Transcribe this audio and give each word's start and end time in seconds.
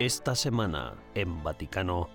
Esta 0.00 0.34
semana, 0.34 0.94
en 1.14 1.42
Vaticano, 1.42 2.08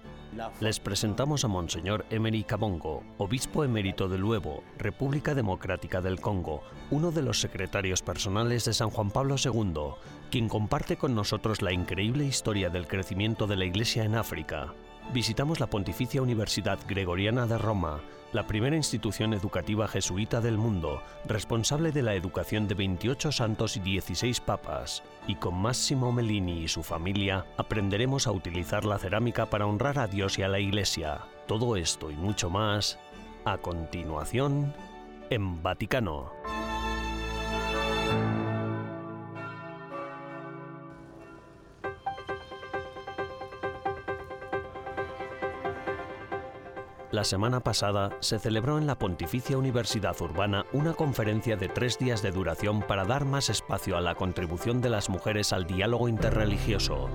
les 0.60 0.80
presentamos 0.80 1.46
a 1.46 1.48
Monseñor 1.48 2.04
Emery 2.10 2.44
Kabongo, 2.44 3.04
obispo 3.20 3.64
emérito 3.64 4.10
de 4.10 4.18
Luevo, 4.18 4.64
República 4.80 5.36
Democrática 5.36 6.02
del 6.02 6.20
Congo, 6.20 6.64
uno 6.90 7.12
de 7.12 7.22
los 7.22 7.40
secretarios 7.40 8.02
personales 8.02 8.66
de 8.66 8.74
San 8.74 8.90
Juan 8.90 9.12
Pablo 9.12 9.36
II, 9.38 9.94
quien 10.32 10.50
comparte 10.50 10.98
con 10.98 11.14
nosotros 11.14 11.62
la 11.62 11.74
increíble 11.74 12.26
historia 12.26 12.72
del 12.72 12.88
crecimiento 12.88 13.46
de 13.46 13.56
la 13.56 13.66
Iglesia 13.66 14.04
en 14.04 14.16
África. 14.16 14.74
Visitamos 15.14 15.60
la 15.60 15.68
Pontificia 15.68 16.22
Universidad 16.22 16.80
Gregoriana 16.88 17.48
de 17.48 17.58
Roma, 17.58 18.02
la 18.34 18.48
primera 18.48 18.76
institución 18.76 19.34
educativa 19.34 19.88
jesuita 19.88 20.42
del 20.42 20.58
mundo, 20.58 21.02
responsable 21.26 21.92
de 21.92 22.02
la 22.02 22.16
educación 22.16 22.68
de 22.68 22.76
28 22.76 23.32
santos 23.32 23.78
y 23.78 23.80
16 23.80 24.42
papas. 24.42 25.04
Y 25.28 25.36
con 25.36 25.56
Massimo 25.56 26.12
Mellini 26.12 26.64
y 26.64 26.68
su 26.68 26.84
familia 26.84 27.46
aprenderemos 27.56 28.28
a 28.28 28.32
utilizar 28.32 28.84
la 28.84 28.98
cerámica 28.98 29.46
para 29.46 29.68
honrar 29.68 30.00
a 30.00 30.08
Dios 30.08 30.38
y 30.38 30.44
a 30.44 30.50
la 30.50 30.60
Iglesia. 30.60 31.22
Todo 31.48 31.78
esto 31.78 32.12
y 32.12 32.16
mucho 32.16 32.50
más, 32.50 33.00
a 33.46 33.58
continuación, 33.58 34.74
en 35.30 35.64
Vaticano. 35.64 36.32
La 47.16 47.24
semana 47.24 47.62
pasada 47.62 48.10
se 48.20 48.40
celebró 48.40 48.78
en 48.78 48.88
la 48.88 49.00
Pontificia 49.00 49.58
Universidad 49.58 50.22
Urbana 50.22 50.66
una 50.74 50.92
conferencia 50.96 51.56
de 51.56 51.70
tres 51.70 51.98
días 51.98 52.22
de 52.22 52.32
duración 52.32 52.82
para 52.82 53.06
dar 53.06 53.24
más 53.24 53.50
espacio 53.50 53.96
a 53.96 54.02
la 54.02 54.16
contribución 54.16 54.82
de 54.82 54.90
las 54.90 55.10
mujeres 55.10 55.54
al 55.54 55.66
diálogo 55.66 56.10
interreligioso. 56.10 57.10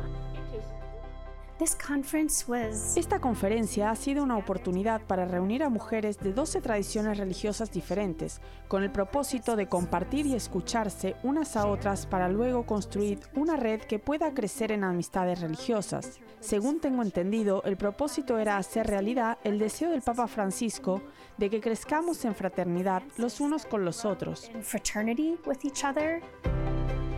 Esta 2.97 3.21
conferencia 3.21 3.91
ha 3.91 3.97
sido 3.97 4.23
una 4.23 4.39
oportunidad 4.39 5.03
para 5.03 5.27
reunir 5.27 5.63
a 5.63 5.69
mujeres 5.69 6.19
de 6.19 6.33
12 6.33 6.63
tradiciones 6.63 7.19
religiosas 7.19 7.71
diferentes, 7.71 8.41
con 8.67 8.83
el 8.83 8.91
propósito 8.91 9.57
de 9.57 9.67
compartir 9.67 10.25
y 10.25 10.35
escucharse 10.35 11.17
unas 11.23 11.57
a 11.57 11.67
otras 11.67 12.07
para 12.07 12.31
luego 12.31 12.65
construir 12.65 13.21
una 13.35 13.57
red 13.57 13.83
que 13.83 13.99
pueda 13.99 14.33
crecer 14.33 14.73
en 14.73 14.85
amistades 14.85 15.43
religiosas. 15.43 16.19
Según 16.41 16.81
tengo 16.81 17.03
entendido, 17.03 17.63
el 17.65 17.77
propósito 17.77 18.39
era 18.39 18.57
hacer 18.57 18.87
realidad 18.87 19.37
el 19.45 19.59
deseo 19.59 19.91
del 19.91 20.01
Papa 20.01 20.29
Francisco 20.29 21.03
de 21.37 21.51
que 21.51 21.61
crezcamos 21.61 22.25
en 22.25 22.35
fraternidad 22.35 23.03
los 23.19 23.39
unos 23.39 23.67
con 23.67 23.85
los 23.85 24.07
otros. 24.07 24.51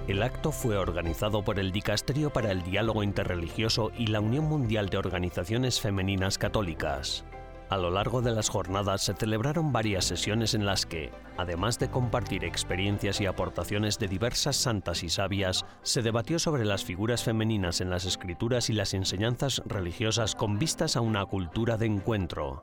El 0.08 0.24
acto 0.24 0.50
fue 0.50 0.76
organizado 0.76 1.44
por 1.44 1.60
el 1.60 1.70
Dicasterio 1.70 2.32
para 2.32 2.50
el 2.50 2.64
Diálogo 2.64 3.04
Interreligioso 3.04 3.92
y 3.96 4.08
la 4.08 4.20
Unión 4.20 4.46
Mundial 4.46 4.88
de 4.88 4.98
Organizaciones 4.98 5.80
Femeninas 5.80 6.38
Católicas. 6.38 7.24
A 7.68 7.76
lo 7.76 7.88
largo 7.88 8.20
de 8.20 8.32
las 8.32 8.48
jornadas 8.48 9.02
se 9.02 9.14
celebraron 9.14 9.72
varias 9.72 10.04
sesiones 10.04 10.54
en 10.54 10.66
las 10.66 10.86
que, 10.86 11.12
además 11.38 11.78
de 11.78 11.88
compartir 11.88 12.44
experiencias 12.44 13.20
y 13.20 13.26
aportaciones 13.26 14.00
de 14.00 14.08
diversas 14.08 14.56
santas 14.56 15.04
y 15.04 15.08
sabias, 15.08 15.64
se 15.82 16.02
debatió 16.02 16.40
sobre 16.40 16.64
las 16.64 16.84
figuras 16.84 17.22
femeninas 17.22 17.80
en 17.80 17.88
las 17.88 18.04
escrituras 18.04 18.70
y 18.70 18.72
las 18.72 18.94
enseñanzas 18.94 19.62
religiosas 19.66 20.34
con 20.34 20.58
vistas 20.58 20.96
a 20.96 21.00
una 21.00 21.24
cultura 21.26 21.76
de 21.76 21.86
encuentro. 21.86 22.60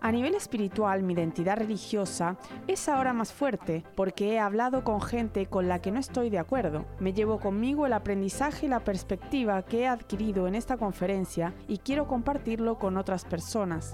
A 0.00 0.12
nivel 0.12 0.34
espiritual, 0.34 1.02
mi 1.02 1.14
identidad 1.14 1.58
religiosa 1.58 2.36
es 2.66 2.88
ahora 2.88 3.12
más 3.12 3.32
fuerte 3.32 3.84
porque 3.94 4.32
he 4.32 4.38
hablado 4.38 4.84
con 4.84 5.00
gente 5.00 5.46
con 5.46 5.68
la 5.68 5.80
que 5.80 5.90
no 5.90 6.00
estoy 6.00 6.30
de 6.30 6.38
acuerdo. 6.38 6.84
Me 7.00 7.12
llevo 7.12 7.38
conmigo 7.38 7.86
el 7.86 7.92
aprendizaje 7.92 8.66
y 8.66 8.68
la 8.68 8.80
perspectiva 8.80 9.62
que 9.62 9.80
he 9.80 9.86
adquirido 9.86 10.48
en 10.48 10.54
esta 10.54 10.76
conferencia 10.76 11.54
y 11.68 11.78
quiero 11.78 12.06
compartirlo 12.06 12.78
con 12.78 12.96
otras 12.96 13.24
personas. 13.24 13.92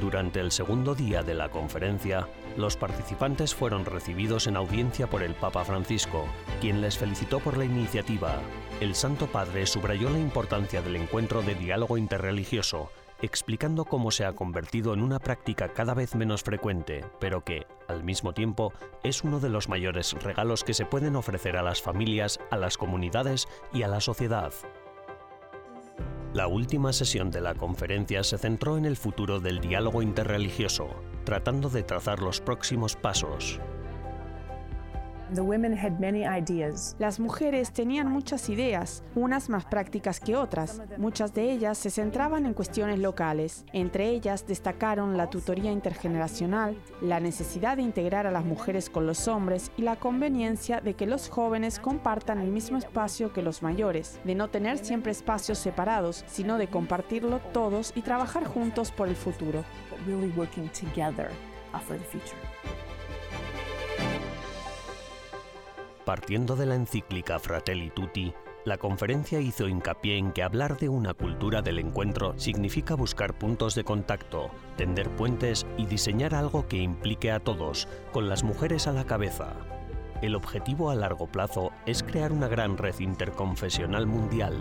Durante 0.00 0.40
el 0.40 0.52
segundo 0.52 0.94
día 0.94 1.22
de 1.22 1.34
la 1.34 1.48
conferencia, 1.48 2.28
los 2.56 2.76
participantes 2.76 3.54
fueron 3.54 3.84
recibidos 3.84 4.46
en 4.46 4.56
audiencia 4.56 5.08
por 5.08 5.22
el 5.22 5.34
Papa 5.34 5.64
Francisco, 5.64 6.26
quien 6.60 6.80
les 6.80 6.98
felicitó 6.98 7.40
por 7.40 7.56
la 7.56 7.64
iniciativa. 7.64 8.40
El 8.78 8.94
Santo 8.94 9.26
Padre 9.26 9.66
subrayó 9.66 10.10
la 10.10 10.18
importancia 10.18 10.82
del 10.82 10.96
encuentro 10.96 11.40
de 11.40 11.54
diálogo 11.54 11.96
interreligioso, 11.96 12.90
explicando 13.22 13.86
cómo 13.86 14.10
se 14.10 14.26
ha 14.26 14.34
convertido 14.34 14.92
en 14.92 15.00
una 15.00 15.18
práctica 15.18 15.70
cada 15.70 15.94
vez 15.94 16.14
menos 16.14 16.42
frecuente, 16.42 17.02
pero 17.18 17.42
que, 17.42 17.66
al 17.88 18.04
mismo 18.04 18.34
tiempo, 18.34 18.74
es 19.02 19.24
uno 19.24 19.40
de 19.40 19.48
los 19.48 19.70
mayores 19.70 20.12
regalos 20.22 20.62
que 20.62 20.74
se 20.74 20.84
pueden 20.84 21.16
ofrecer 21.16 21.56
a 21.56 21.62
las 21.62 21.80
familias, 21.80 22.38
a 22.50 22.58
las 22.58 22.76
comunidades 22.76 23.48
y 23.72 23.82
a 23.82 23.88
la 23.88 24.02
sociedad. 24.02 24.52
La 26.34 26.46
última 26.46 26.92
sesión 26.92 27.30
de 27.30 27.40
la 27.40 27.54
conferencia 27.54 28.22
se 28.24 28.36
centró 28.36 28.76
en 28.76 28.84
el 28.84 28.98
futuro 28.98 29.40
del 29.40 29.60
diálogo 29.60 30.02
interreligioso, 30.02 30.90
tratando 31.24 31.70
de 31.70 31.82
trazar 31.82 32.20
los 32.20 32.42
próximos 32.42 32.94
pasos. 32.94 33.58
Las 36.98 37.18
mujeres 37.18 37.72
tenían 37.72 38.08
muchas 38.08 38.48
ideas, 38.48 39.02
unas 39.14 39.48
más 39.48 39.64
prácticas 39.64 40.20
que 40.20 40.36
otras. 40.36 40.80
Muchas 40.98 41.34
de 41.34 41.50
ellas 41.50 41.78
se 41.78 41.90
centraban 41.90 42.46
en 42.46 42.54
cuestiones 42.54 43.00
locales. 43.00 43.64
Entre 43.72 44.08
ellas 44.08 44.46
destacaron 44.46 45.16
la 45.16 45.28
tutoría 45.28 45.72
intergeneracional, 45.72 46.80
la 47.00 47.18
necesidad 47.18 47.76
de 47.76 47.82
integrar 47.82 48.26
a 48.26 48.30
las 48.30 48.44
mujeres 48.44 48.88
con 48.88 49.06
los 49.06 49.26
hombres 49.26 49.72
y 49.76 49.82
la 49.82 49.96
conveniencia 49.96 50.80
de 50.80 50.94
que 50.94 51.06
los 51.06 51.28
jóvenes 51.28 51.80
compartan 51.80 52.38
el 52.38 52.50
mismo 52.50 52.78
espacio 52.78 53.32
que 53.32 53.42
los 53.42 53.62
mayores, 53.62 54.20
de 54.24 54.34
no 54.34 54.48
tener 54.48 54.78
siempre 54.78 55.12
espacios 55.12 55.58
separados, 55.58 56.24
sino 56.28 56.56
de 56.56 56.68
compartirlo 56.68 57.40
todos 57.52 57.92
y 57.96 58.02
trabajar 58.02 58.44
juntos 58.46 58.92
por 58.92 59.08
el 59.08 59.16
futuro. 59.16 59.64
Partiendo 66.06 66.54
de 66.54 66.66
la 66.66 66.76
encíclica 66.76 67.40
Fratelli 67.40 67.90
Tutti, 67.90 68.32
la 68.64 68.76
conferencia 68.78 69.40
hizo 69.40 69.66
hincapié 69.66 70.18
en 70.18 70.30
que 70.30 70.44
hablar 70.44 70.78
de 70.78 70.88
una 70.88 71.14
cultura 71.14 71.62
del 71.62 71.80
encuentro 71.80 72.32
significa 72.38 72.94
buscar 72.94 73.36
puntos 73.36 73.74
de 73.74 73.82
contacto, 73.82 74.52
tender 74.76 75.10
puentes 75.10 75.66
y 75.76 75.86
diseñar 75.86 76.36
algo 76.36 76.68
que 76.68 76.76
implique 76.76 77.32
a 77.32 77.40
todos, 77.40 77.88
con 78.12 78.28
las 78.28 78.44
mujeres 78.44 78.86
a 78.86 78.92
la 78.92 79.04
cabeza. 79.04 79.54
El 80.22 80.36
objetivo 80.36 80.90
a 80.90 80.94
largo 80.94 81.26
plazo 81.26 81.72
es 81.86 82.04
crear 82.04 82.30
una 82.30 82.46
gran 82.46 82.78
red 82.78 83.00
interconfesional 83.00 84.06
mundial. 84.06 84.54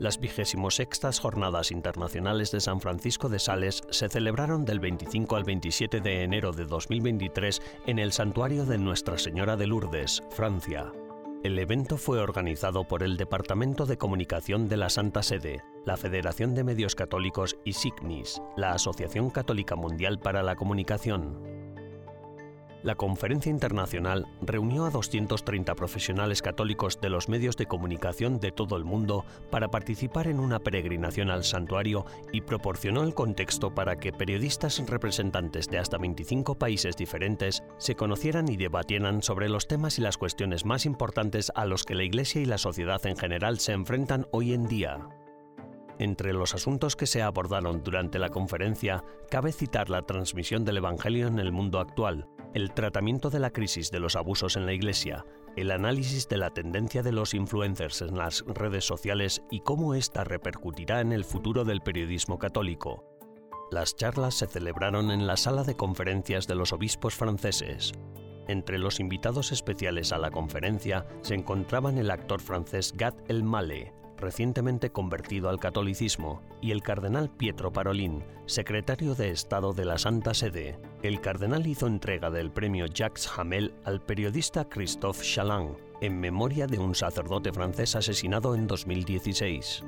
Las 0.00 0.20
26 0.20 1.18
Jornadas 1.18 1.72
Internacionales 1.72 2.52
de 2.52 2.60
San 2.60 2.80
Francisco 2.80 3.28
de 3.28 3.40
Sales 3.40 3.82
se 3.90 4.08
celebraron 4.08 4.64
del 4.64 4.78
25 4.78 5.34
al 5.34 5.42
27 5.42 6.00
de 6.00 6.22
enero 6.22 6.52
de 6.52 6.66
2023 6.66 7.60
en 7.86 7.98
el 7.98 8.12
Santuario 8.12 8.64
de 8.64 8.78
Nuestra 8.78 9.18
Señora 9.18 9.56
de 9.56 9.66
Lourdes, 9.66 10.22
Francia. 10.30 10.92
El 11.42 11.58
evento 11.58 11.96
fue 11.96 12.20
organizado 12.20 12.84
por 12.84 13.02
el 13.02 13.16
Departamento 13.16 13.86
de 13.86 13.98
Comunicación 13.98 14.68
de 14.68 14.76
la 14.76 14.88
Santa 14.88 15.24
Sede, 15.24 15.64
la 15.84 15.96
Federación 15.96 16.54
de 16.54 16.62
Medios 16.62 16.94
Católicos 16.94 17.56
y 17.64 17.72
SIGNIS, 17.72 18.40
la 18.56 18.74
Asociación 18.74 19.30
Católica 19.30 19.74
Mundial 19.74 20.20
para 20.20 20.44
la 20.44 20.54
Comunicación. 20.54 21.47
La 22.84 22.94
conferencia 22.94 23.50
internacional 23.50 24.26
reunió 24.40 24.84
a 24.84 24.90
230 24.90 25.74
profesionales 25.74 26.42
católicos 26.42 27.00
de 27.00 27.10
los 27.10 27.28
medios 27.28 27.56
de 27.56 27.66
comunicación 27.66 28.38
de 28.38 28.52
todo 28.52 28.76
el 28.76 28.84
mundo 28.84 29.24
para 29.50 29.68
participar 29.68 30.28
en 30.28 30.38
una 30.38 30.60
peregrinación 30.60 31.30
al 31.30 31.42
santuario 31.42 32.06
y 32.32 32.42
proporcionó 32.42 33.02
el 33.02 33.14
contexto 33.14 33.74
para 33.74 33.96
que 33.96 34.12
periodistas 34.12 34.80
representantes 34.86 35.68
de 35.68 35.78
hasta 35.78 35.98
25 35.98 36.56
países 36.56 36.96
diferentes 36.96 37.64
se 37.78 37.96
conocieran 37.96 38.48
y 38.48 38.56
debatieran 38.56 39.22
sobre 39.22 39.48
los 39.48 39.66
temas 39.66 39.98
y 39.98 40.02
las 40.02 40.16
cuestiones 40.16 40.64
más 40.64 40.86
importantes 40.86 41.50
a 41.56 41.64
los 41.64 41.82
que 41.82 41.96
la 41.96 42.04
Iglesia 42.04 42.40
y 42.40 42.46
la 42.46 42.58
sociedad 42.58 43.04
en 43.06 43.16
general 43.16 43.58
se 43.58 43.72
enfrentan 43.72 44.28
hoy 44.30 44.52
en 44.52 44.68
día. 44.68 45.00
Entre 45.98 46.32
los 46.32 46.54
asuntos 46.54 46.94
que 46.94 47.06
se 47.06 47.22
abordaron 47.22 47.82
durante 47.82 48.20
la 48.20 48.28
conferencia, 48.28 49.02
cabe 49.30 49.50
citar 49.50 49.90
la 49.90 50.02
transmisión 50.02 50.64
del 50.64 50.76
Evangelio 50.76 51.26
en 51.26 51.40
el 51.40 51.50
mundo 51.50 51.80
actual, 51.80 52.28
el 52.54 52.72
tratamiento 52.72 53.30
de 53.30 53.38
la 53.38 53.50
crisis 53.50 53.90
de 53.90 54.00
los 54.00 54.16
abusos 54.16 54.56
en 54.56 54.66
la 54.66 54.72
Iglesia, 54.72 55.24
el 55.56 55.70
análisis 55.70 56.28
de 56.28 56.38
la 56.38 56.50
tendencia 56.50 57.02
de 57.02 57.12
los 57.12 57.34
influencers 57.34 58.02
en 58.02 58.16
las 58.16 58.44
redes 58.46 58.84
sociales 58.84 59.42
y 59.50 59.60
cómo 59.60 59.94
ésta 59.94 60.24
repercutirá 60.24 61.00
en 61.00 61.12
el 61.12 61.24
futuro 61.24 61.64
del 61.64 61.80
periodismo 61.80 62.38
católico. 62.38 63.04
Las 63.70 63.96
charlas 63.96 64.34
se 64.34 64.46
celebraron 64.46 65.10
en 65.10 65.26
la 65.26 65.36
sala 65.36 65.62
de 65.62 65.76
conferencias 65.76 66.46
de 66.46 66.54
los 66.54 66.72
obispos 66.72 67.14
franceses. 67.14 67.92
Entre 68.46 68.78
los 68.78 68.98
invitados 68.98 69.52
especiales 69.52 70.12
a 70.12 70.18
la 70.18 70.30
conferencia 70.30 71.06
se 71.20 71.34
encontraban 71.34 71.98
el 71.98 72.10
actor 72.10 72.40
francés 72.40 72.94
Gat 72.96 73.14
Elmaleh, 73.30 73.92
recientemente 74.18 74.90
convertido 74.90 75.48
al 75.48 75.58
catolicismo, 75.58 76.42
y 76.60 76.72
el 76.72 76.82
cardenal 76.82 77.30
Pietro 77.30 77.72
Parolin, 77.72 78.24
secretario 78.46 79.14
de 79.14 79.30
Estado 79.30 79.72
de 79.72 79.84
la 79.84 79.98
Santa 79.98 80.34
Sede. 80.34 80.78
El 81.02 81.20
cardenal 81.20 81.66
hizo 81.66 81.86
entrega 81.86 82.30
del 82.30 82.50
premio 82.50 82.86
Jacques 82.86 83.28
Hamel 83.36 83.74
al 83.84 84.00
periodista 84.00 84.68
Christophe 84.68 85.24
Chaland, 85.24 85.76
en 86.00 86.20
memoria 86.20 86.66
de 86.66 86.78
un 86.78 86.94
sacerdote 86.94 87.52
francés 87.52 87.96
asesinado 87.96 88.54
en 88.54 88.66
2016. 88.66 89.84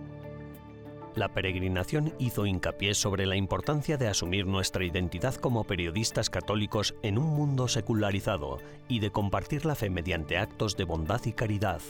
La 1.17 1.29
peregrinación 1.29 2.15
hizo 2.19 2.47
hincapié 2.47 2.94
sobre 2.94 3.26
la 3.26 3.35
importancia 3.35 3.97
de 3.97 4.06
asumir 4.06 4.47
nuestra 4.47 4.85
identidad 4.85 5.35
como 5.35 5.65
periodistas 5.65 6.31
católicos 6.31 6.94
en 7.03 7.19
un 7.19 7.26
mundo 7.26 7.67
secularizado 7.67 8.59
y 8.88 9.00
de 9.00 9.11
compartir 9.11 9.67
la 9.67 9.75
fe 9.75 9.91
mediante 9.91 10.38
actos 10.38 10.76
de 10.76 10.85
bondad 10.85 11.21
y 11.25 11.33
caridad. 11.33 11.81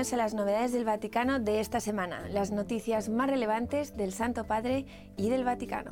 A 0.00 0.16
las 0.16 0.32
novedades 0.32 0.72
del 0.72 0.86
Vaticano 0.86 1.40
de 1.40 1.60
esta 1.60 1.78
semana, 1.78 2.26
las 2.30 2.52
noticias 2.52 3.10
más 3.10 3.28
relevantes 3.28 3.98
del 3.98 4.14
Santo 4.14 4.46
Padre 4.46 4.86
y 5.18 5.28
del 5.28 5.44
Vaticano. 5.44 5.90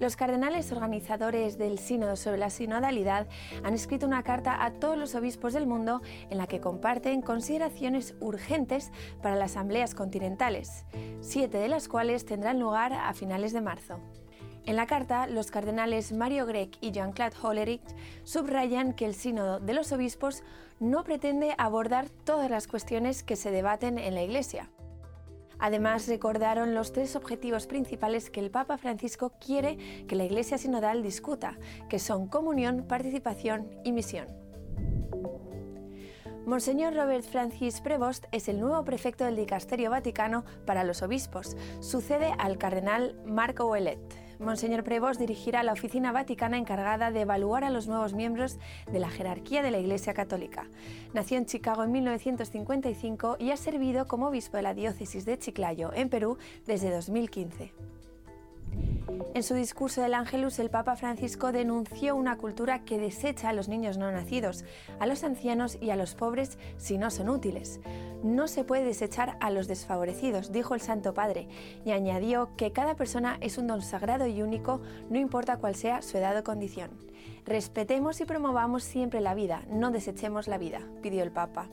Los 0.00 0.16
cardenales 0.16 0.72
organizadores 0.72 1.58
del 1.58 1.78
Sínodo 1.78 2.16
sobre 2.16 2.38
la 2.38 2.48
Sinodalidad 2.48 3.28
han 3.62 3.74
escrito 3.74 4.06
una 4.06 4.22
carta 4.22 4.64
a 4.64 4.72
todos 4.72 4.96
los 4.96 5.14
obispos 5.14 5.52
del 5.52 5.66
mundo 5.66 6.00
en 6.30 6.38
la 6.38 6.46
que 6.46 6.60
comparten 6.60 7.20
consideraciones 7.20 8.14
urgentes 8.20 8.90
para 9.20 9.36
las 9.36 9.50
asambleas 9.50 9.94
continentales, 9.94 10.86
siete 11.20 11.58
de 11.58 11.68
las 11.68 11.88
cuales 11.88 12.24
tendrán 12.24 12.58
lugar 12.58 12.94
a 12.94 13.12
finales 13.12 13.52
de 13.52 13.60
marzo. 13.60 14.00
En 14.70 14.76
la 14.76 14.86
carta, 14.86 15.26
los 15.26 15.50
cardenales 15.50 16.12
Mario 16.12 16.46
Grech 16.46 16.78
y 16.80 16.92
Jean-Claude 16.92 17.34
Hollerich 17.42 17.82
subrayan 18.22 18.92
que 18.92 19.04
el 19.04 19.16
Sínodo 19.16 19.58
de 19.58 19.74
los 19.74 19.90
Obispos 19.90 20.44
no 20.78 21.02
pretende 21.02 21.56
abordar 21.58 22.08
todas 22.08 22.48
las 22.48 22.68
cuestiones 22.68 23.24
que 23.24 23.34
se 23.34 23.50
debaten 23.50 23.98
en 23.98 24.14
la 24.14 24.22
Iglesia. 24.22 24.70
Además, 25.58 26.06
recordaron 26.06 26.72
los 26.72 26.92
tres 26.92 27.16
objetivos 27.16 27.66
principales 27.66 28.30
que 28.30 28.38
el 28.38 28.52
Papa 28.52 28.78
Francisco 28.78 29.32
quiere 29.44 29.76
que 30.06 30.14
la 30.14 30.22
Iglesia 30.22 30.56
Sinodal 30.56 31.02
discuta, 31.02 31.58
que 31.88 31.98
son 31.98 32.28
comunión, 32.28 32.84
participación 32.86 33.68
y 33.82 33.90
misión. 33.90 34.28
Monseñor 36.46 36.94
Robert 36.94 37.24
Francis 37.24 37.80
Prevost 37.80 38.26
es 38.30 38.48
el 38.48 38.60
nuevo 38.60 38.84
prefecto 38.84 39.24
del 39.24 39.34
Dicasterio 39.34 39.90
Vaticano 39.90 40.44
para 40.64 40.84
los 40.84 41.02
obispos. 41.02 41.56
Sucede 41.80 42.32
al 42.38 42.56
cardenal 42.56 43.20
Marco 43.26 43.64
Ouellet. 43.64 43.98
Monseñor 44.40 44.84
Prevost 44.84 45.20
dirigirá 45.20 45.62
la 45.62 45.74
oficina 45.74 46.12
vaticana 46.12 46.56
encargada 46.56 47.10
de 47.10 47.20
evaluar 47.20 47.62
a 47.62 47.70
los 47.70 47.86
nuevos 47.88 48.14
miembros 48.14 48.58
de 48.90 48.98
la 48.98 49.10
jerarquía 49.10 49.62
de 49.62 49.70
la 49.70 49.78
Iglesia 49.78 50.14
Católica. 50.14 50.66
Nació 51.12 51.36
en 51.36 51.44
Chicago 51.44 51.84
en 51.84 51.92
1955 51.92 53.36
y 53.38 53.50
ha 53.50 53.56
servido 53.58 54.06
como 54.06 54.28
obispo 54.28 54.56
de 54.56 54.62
la 54.62 54.72
diócesis 54.72 55.26
de 55.26 55.38
Chiclayo, 55.38 55.92
en 55.92 56.08
Perú, 56.08 56.38
desde 56.66 56.90
2015. 56.90 57.72
En 59.32 59.42
su 59.42 59.54
discurso 59.54 60.02
del 60.02 60.14
Ángelus, 60.14 60.58
el 60.58 60.70
Papa 60.70 60.96
Francisco 60.96 61.52
denunció 61.52 62.16
una 62.16 62.36
cultura 62.36 62.84
que 62.84 62.98
desecha 62.98 63.48
a 63.48 63.52
los 63.52 63.68
niños 63.68 63.96
no 63.96 64.10
nacidos, 64.10 64.64
a 64.98 65.06
los 65.06 65.24
ancianos 65.24 65.78
y 65.80 65.90
a 65.90 65.96
los 65.96 66.14
pobres 66.14 66.58
si 66.76 66.98
no 66.98 67.10
son 67.10 67.28
útiles. 67.28 67.80
No 68.22 68.48
se 68.48 68.64
puede 68.64 68.84
desechar 68.84 69.38
a 69.40 69.50
los 69.50 69.68
desfavorecidos, 69.68 70.52
dijo 70.52 70.74
el 70.74 70.80
Santo 70.80 71.14
Padre, 71.14 71.48
y 71.84 71.92
añadió 71.92 72.50
que 72.56 72.72
cada 72.72 72.96
persona 72.96 73.38
es 73.40 73.56
un 73.56 73.66
don 73.66 73.82
sagrado 73.82 74.26
y 74.26 74.42
único, 74.42 74.82
no 75.08 75.18
importa 75.18 75.58
cuál 75.58 75.74
sea 75.74 76.02
su 76.02 76.18
edad 76.18 76.36
o 76.36 76.44
condición. 76.44 76.90
Respetemos 77.46 78.20
y 78.20 78.24
promovamos 78.24 78.82
siempre 78.82 79.20
la 79.20 79.34
vida, 79.34 79.62
no 79.70 79.90
desechemos 79.90 80.48
la 80.48 80.58
vida, 80.58 80.80
pidió 81.02 81.22
el 81.22 81.32
Papa. 81.32 81.68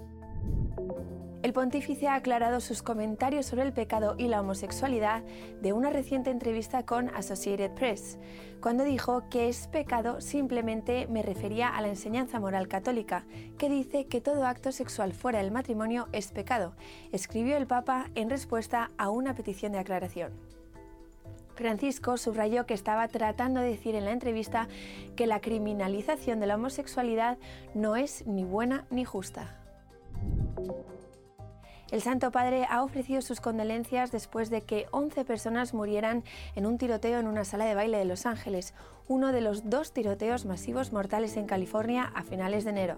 El 1.47 1.53
pontífice 1.53 2.09
ha 2.09 2.15
aclarado 2.15 2.59
sus 2.59 2.83
comentarios 2.83 3.45
sobre 3.45 3.63
el 3.63 3.71
pecado 3.71 4.15
y 4.17 4.27
la 4.27 4.41
homosexualidad 4.41 5.23
de 5.61 5.71
una 5.71 5.89
reciente 5.89 6.29
entrevista 6.29 6.85
con 6.85 7.07
Associated 7.15 7.71
Press, 7.71 8.19
cuando 8.59 8.83
dijo 8.83 9.29
que 9.29 9.47
es 9.47 9.67
pecado 9.67 10.19
simplemente 10.19 11.07
me 11.07 11.21
refería 11.21 11.69
a 11.69 11.79
la 11.79 11.87
enseñanza 11.87 12.41
moral 12.41 12.67
católica, 12.67 13.23
que 13.57 13.69
dice 13.69 14.07
que 14.07 14.19
todo 14.19 14.45
acto 14.45 14.73
sexual 14.73 15.13
fuera 15.13 15.39
del 15.39 15.51
matrimonio 15.51 16.09
es 16.11 16.33
pecado, 16.33 16.75
escribió 17.13 17.55
el 17.55 17.65
Papa 17.65 18.09
en 18.15 18.29
respuesta 18.29 18.91
a 18.97 19.09
una 19.09 19.33
petición 19.33 19.71
de 19.71 19.79
aclaración. 19.79 20.33
Francisco 21.55 22.17
subrayó 22.17 22.65
que 22.65 22.73
estaba 22.73 23.07
tratando 23.07 23.61
de 23.61 23.69
decir 23.69 23.95
en 23.95 24.03
la 24.03 24.11
entrevista 24.11 24.67
que 25.15 25.27
la 25.27 25.39
criminalización 25.39 26.41
de 26.41 26.47
la 26.47 26.55
homosexualidad 26.55 27.37
no 27.73 27.95
es 27.95 28.27
ni 28.27 28.43
buena 28.43 28.85
ni 28.89 29.05
justa. 29.05 29.61
El 31.89 32.01
Santo 32.01 32.31
Padre 32.31 32.67
ha 32.69 32.83
ofrecido 32.83 33.21
sus 33.21 33.39
condolencias 33.39 34.11
después 34.11 34.49
de 34.49 34.61
que 34.61 34.87
11 34.91 35.23
personas 35.23 35.73
murieran 35.73 36.25
en 36.55 36.65
un 36.65 36.77
tiroteo 36.77 37.17
en 37.17 37.27
una 37.27 37.45
sala 37.45 37.63
de 37.63 37.75
baile 37.75 37.97
de 37.97 38.03
Los 38.03 38.25
Ángeles, 38.25 38.73
uno 39.07 39.31
de 39.31 39.39
los 39.39 39.69
dos 39.69 39.93
tiroteos 39.93 40.45
masivos 40.45 40.91
mortales 40.91 41.37
en 41.37 41.45
California 41.45 42.11
a 42.13 42.23
finales 42.23 42.65
de 42.65 42.71
enero. 42.71 42.97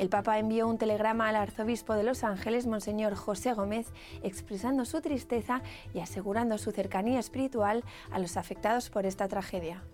El 0.00 0.08
Papa 0.08 0.40
envió 0.40 0.66
un 0.66 0.76
telegrama 0.76 1.28
al 1.28 1.36
arzobispo 1.36 1.94
de 1.94 2.02
Los 2.02 2.24
Ángeles, 2.24 2.66
Monseñor 2.66 3.14
José 3.14 3.52
Gómez, 3.52 3.92
expresando 4.24 4.84
su 4.84 5.00
tristeza 5.00 5.62
y 5.94 6.00
asegurando 6.00 6.58
su 6.58 6.72
cercanía 6.72 7.20
espiritual 7.20 7.84
a 8.10 8.18
los 8.18 8.36
afectados 8.36 8.90
por 8.90 9.06
esta 9.06 9.28
tragedia. 9.28 9.84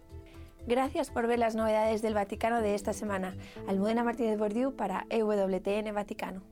Gracias 0.66 1.10
por 1.10 1.26
ver 1.26 1.38
las 1.38 1.54
novedades 1.54 2.00
del 2.00 2.14
Vaticano 2.14 2.62
de 2.62 2.74
esta 2.74 2.94
semana. 2.94 3.36
Almudena 3.68 4.04
Martínez 4.04 4.38
Bordiú 4.38 4.74
para 4.74 5.06
EWTN 5.10 5.92
Vaticano. 5.92 6.51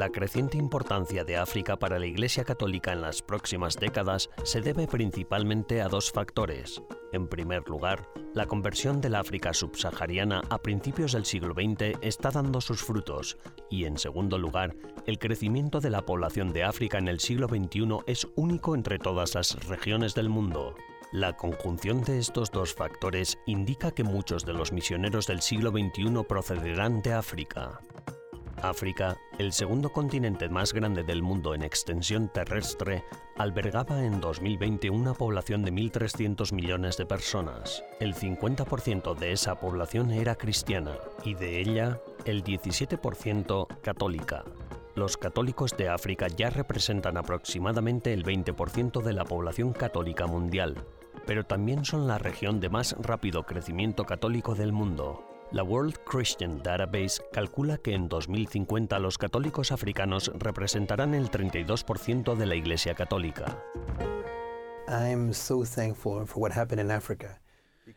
La 0.00 0.08
creciente 0.08 0.56
importancia 0.56 1.24
de 1.24 1.36
África 1.36 1.78
para 1.78 1.98
la 1.98 2.06
Iglesia 2.06 2.42
Católica 2.42 2.94
en 2.94 3.02
las 3.02 3.20
próximas 3.20 3.76
décadas 3.76 4.30
se 4.44 4.62
debe 4.62 4.86
principalmente 4.86 5.82
a 5.82 5.88
dos 5.88 6.10
factores. 6.10 6.82
En 7.12 7.28
primer 7.28 7.68
lugar, 7.68 8.08
la 8.32 8.46
conversión 8.46 9.02
del 9.02 9.14
África 9.14 9.52
subsahariana 9.52 10.40
a 10.48 10.56
principios 10.56 11.12
del 11.12 11.26
siglo 11.26 11.52
XX 11.52 11.98
está 12.00 12.30
dando 12.30 12.62
sus 12.62 12.82
frutos 12.82 13.36
y, 13.68 13.84
en 13.84 13.98
segundo 13.98 14.38
lugar, 14.38 14.74
el 15.04 15.18
crecimiento 15.18 15.80
de 15.80 15.90
la 15.90 16.06
población 16.06 16.54
de 16.54 16.64
África 16.64 16.96
en 16.96 17.08
el 17.08 17.20
siglo 17.20 17.46
XXI 17.46 17.98
es 18.06 18.26
único 18.36 18.74
entre 18.74 18.98
todas 18.98 19.34
las 19.34 19.68
regiones 19.68 20.14
del 20.14 20.30
mundo. 20.30 20.76
La 21.12 21.36
conjunción 21.36 22.00
de 22.04 22.20
estos 22.20 22.50
dos 22.50 22.72
factores 22.72 23.36
indica 23.44 23.90
que 23.90 24.02
muchos 24.02 24.46
de 24.46 24.54
los 24.54 24.72
misioneros 24.72 25.26
del 25.26 25.42
siglo 25.42 25.70
XXI 25.72 26.24
procederán 26.26 27.02
de 27.02 27.12
África. 27.12 27.80
África, 28.62 29.16
el 29.38 29.52
segundo 29.52 29.90
continente 29.90 30.48
más 30.48 30.72
grande 30.72 31.02
del 31.02 31.22
mundo 31.22 31.54
en 31.54 31.62
extensión 31.62 32.28
terrestre, 32.28 33.04
albergaba 33.36 34.04
en 34.04 34.20
2020 34.20 34.90
una 34.90 35.14
población 35.14 35.62
de 35.64 35.72
1.300 35.72 36.52
millones 36.52 36.96
de 36.96 37.06
personas. 37.06 37.82
El 38.00 38.14
50% 38.14 39.14
de 39.16 39.32
esa 39.32 39.58
población 39.60 40.10
era 40.10 40.34
cristiana 40.34 40.96
y 41.24 41.34
de 41.34 41.60
ella 41.60 42.00
el 42.24 42.44
17% 42.44 43.66
católica. 43.80 44.44
Los 44.94 45.16
católicos 45.16 45.76
de 45.76 45.88
África 45.88 46.26
ya 46.28 46.50
representan 46.50 47.16
aproximadamente 47.16 48.12
el 48.12 48.24
20% 48.24 49.02
de 49.02 49.12
la 49.12 49.24
población 49.24 49.72
católica 49.72 50.26
mundial, 50.26 50.84
pero 51.26 51.44
también 51.44 51.84
son 51.84 52.06
la 52.06 52.18
región 52.18 52.60
de 52.60 52.68
más 52.68 52.96
rápido 53.00 53.44
crecimiento 53.44 54.04
católico 54.04 54.54
del 54.54 54.72
mundo. 54.72 55.29
La 55.52 55.64
World 55.64 55.96
Christian 56.04 56.62
Database 56.62 57.20
calcula 57.32 57.76
que 57.78 57.92
en 57.92 58.08
2050 58.08 58.96
los 59.00 59.18
católicos 59.18 59.72
africanos 59.72 60.30
representarán 60.38 61.12
el 61.12 61.28
32% 61.28 62.36
de 62.36 62.46
la 62.46 62.54
Iglesia 62.54 62.94
Católica. 62.94 63.60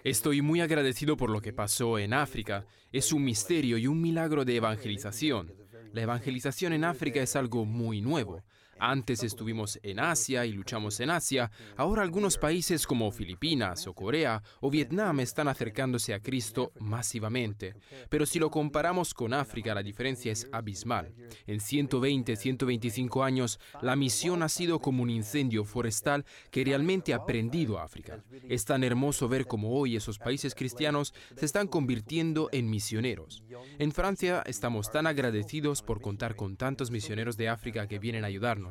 Estoy 0.04 0.42
muy 0.42 0.62
agradecido 0.62 1.16
por 1.16 1.30
lo 1.30 1.42
que 1.42 1.54
pasó 1.54 2.00
en 2.00 2.16
África. 2.16 2.66
Es 2.92 3.14
un 3.14 3.24
misterio 3.24 3.78
y 3.78 3.86
un 3.86 4.02
milagro 4.02 4.46
de 4.46 4.56
evangelización. 4.56 5.54
La 5.92 6.02
evangelización 6.02 6.74
en 6.74 6.84
África 6.84 7.22
es 7.22 7.36
algo 7.36 7.66
muy 7.66 8.02
nuevo. 8.02 8.42
Antes 8.80 9.24
estuvimos 9.24 9.80
en 9.84 10.00
Asia 10.00 10.46
y 10.46 10.52
luchamos 10.52 11.00
en 11.00 11.10
Asia. 11.10 11.52
Ahora 11.78 12.02
algunos 12.02 12.38
países 12.38 12.86
como 12.86 13.12
Filipinas 13.12 13.88
o 13.88 13.94
Corea 13.94 14.42
o 14.62 14.70
Vietnam 14.70 15.20
están 15.20 15.48
acercándose 15.48 16.14
a 16.14 16.20
Cristo 16.20 16.72
masivamente. 16.80 17.76
Pero 18.10 18.26
si 18.26 18.40
lo 18.40 18.50
comparamos 18.50 19.14
con 19.14 19.34
África, 19.34 19.74
la 19.74 19.84
diferencia 19.84 20.32
es 20.32 20.48
abismal. 20.52 21.14
En 21.48 21.60
120, 21.60 22.36
125 22.36 23.24
años, 23.24 23.60
la 23.82 23.96
misión 23.96 24.44
ha 24.44 24.50
sido 24.50 24.80
como 24.80 25.04
un 25.04 25.10
incendio 25.10 25.64
forestal 25.64 26.26
que 26.52 26.64
realmente 26.64 27.14
ha 27.14 27.26
prendido 27.26 27.80
a 27.80 27.84
África. 27.84 28.24
Es 28.50 28.66
tan 28.66 28.84
hermoso 28.84 29.28
ver 29.28 29.46
cómo 29.46 29.74
hoy 29.78 29.96
esos 29.96 30.20
países 30.20 30.56
cristianos 30.56 31.14
se 31.36 31.46
están 31.46 31.68
convirtiendo 31.68 32.50
en 32.52 32.70
misioneros. 32.70 33.44
En 33.80 33.92
Francia 33.92 34.44
estamos 34.46 34.92
tan 34.92 35.08
agradecidos 35.08 35.82
por 35.82 36.02
contar 36.02 36.36
con 36.36 36.58
tantos 36.58 36.92
misioneros 36.92 37.38
de 37.38 37.50
África 37.50 37.88
que 37.88 38.00
vienen 38.00 38.24
a 38.24 38.28
ayudarnos. 38.28 38.63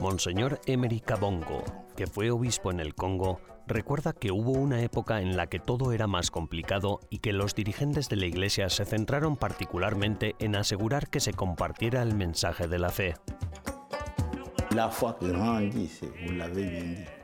Monseñor 0.00 0.60
Emery 0.66 1.00
Kabongo, 1.00 1.62
que 1.96 2.06
fue 2.06 2.30
obispo 2.30 2.70
en 2.70 2.80
el 2.80 2.94
Congo, 2.94 3.40
recuerda 3.66 4.12
que 4.12 4.32
hubo 4.32 4.52
una 4.52 4.82
época 4.82 5.20
en 5.20 5.36
la 5.36 5.46
que 5.46 5.60
todo 5.60 5.92
era 5.92 6.06
más 6.06 6.30
complicado 6.30 7.00
y 7.08 7.18
que 7.18 7.32
los 7.32 7.54
dirigentes 7.54 8.08
de 8.08 8.16
la 8.16 8.26
Iglesia 8.26 8.68
se 8.68 8.84
centraron 8.84 9.36
particularmente 9.36 10.34
en 10.38 10.56
asegurar 10.56 11.08
que 11.08 11.20
se 11.20 11.32
compartiera 11.32 12.02
el 12.02 12.14
mensaje 12.14 12.66
de 12.66 12.78
la 12.78 12.88
fe. 12.90 13.14
La 14.74 14.88
vous 16.22 16.32
l'avez 16.32 16.64
bien 16.64 16.94
dit. 16.94 17.19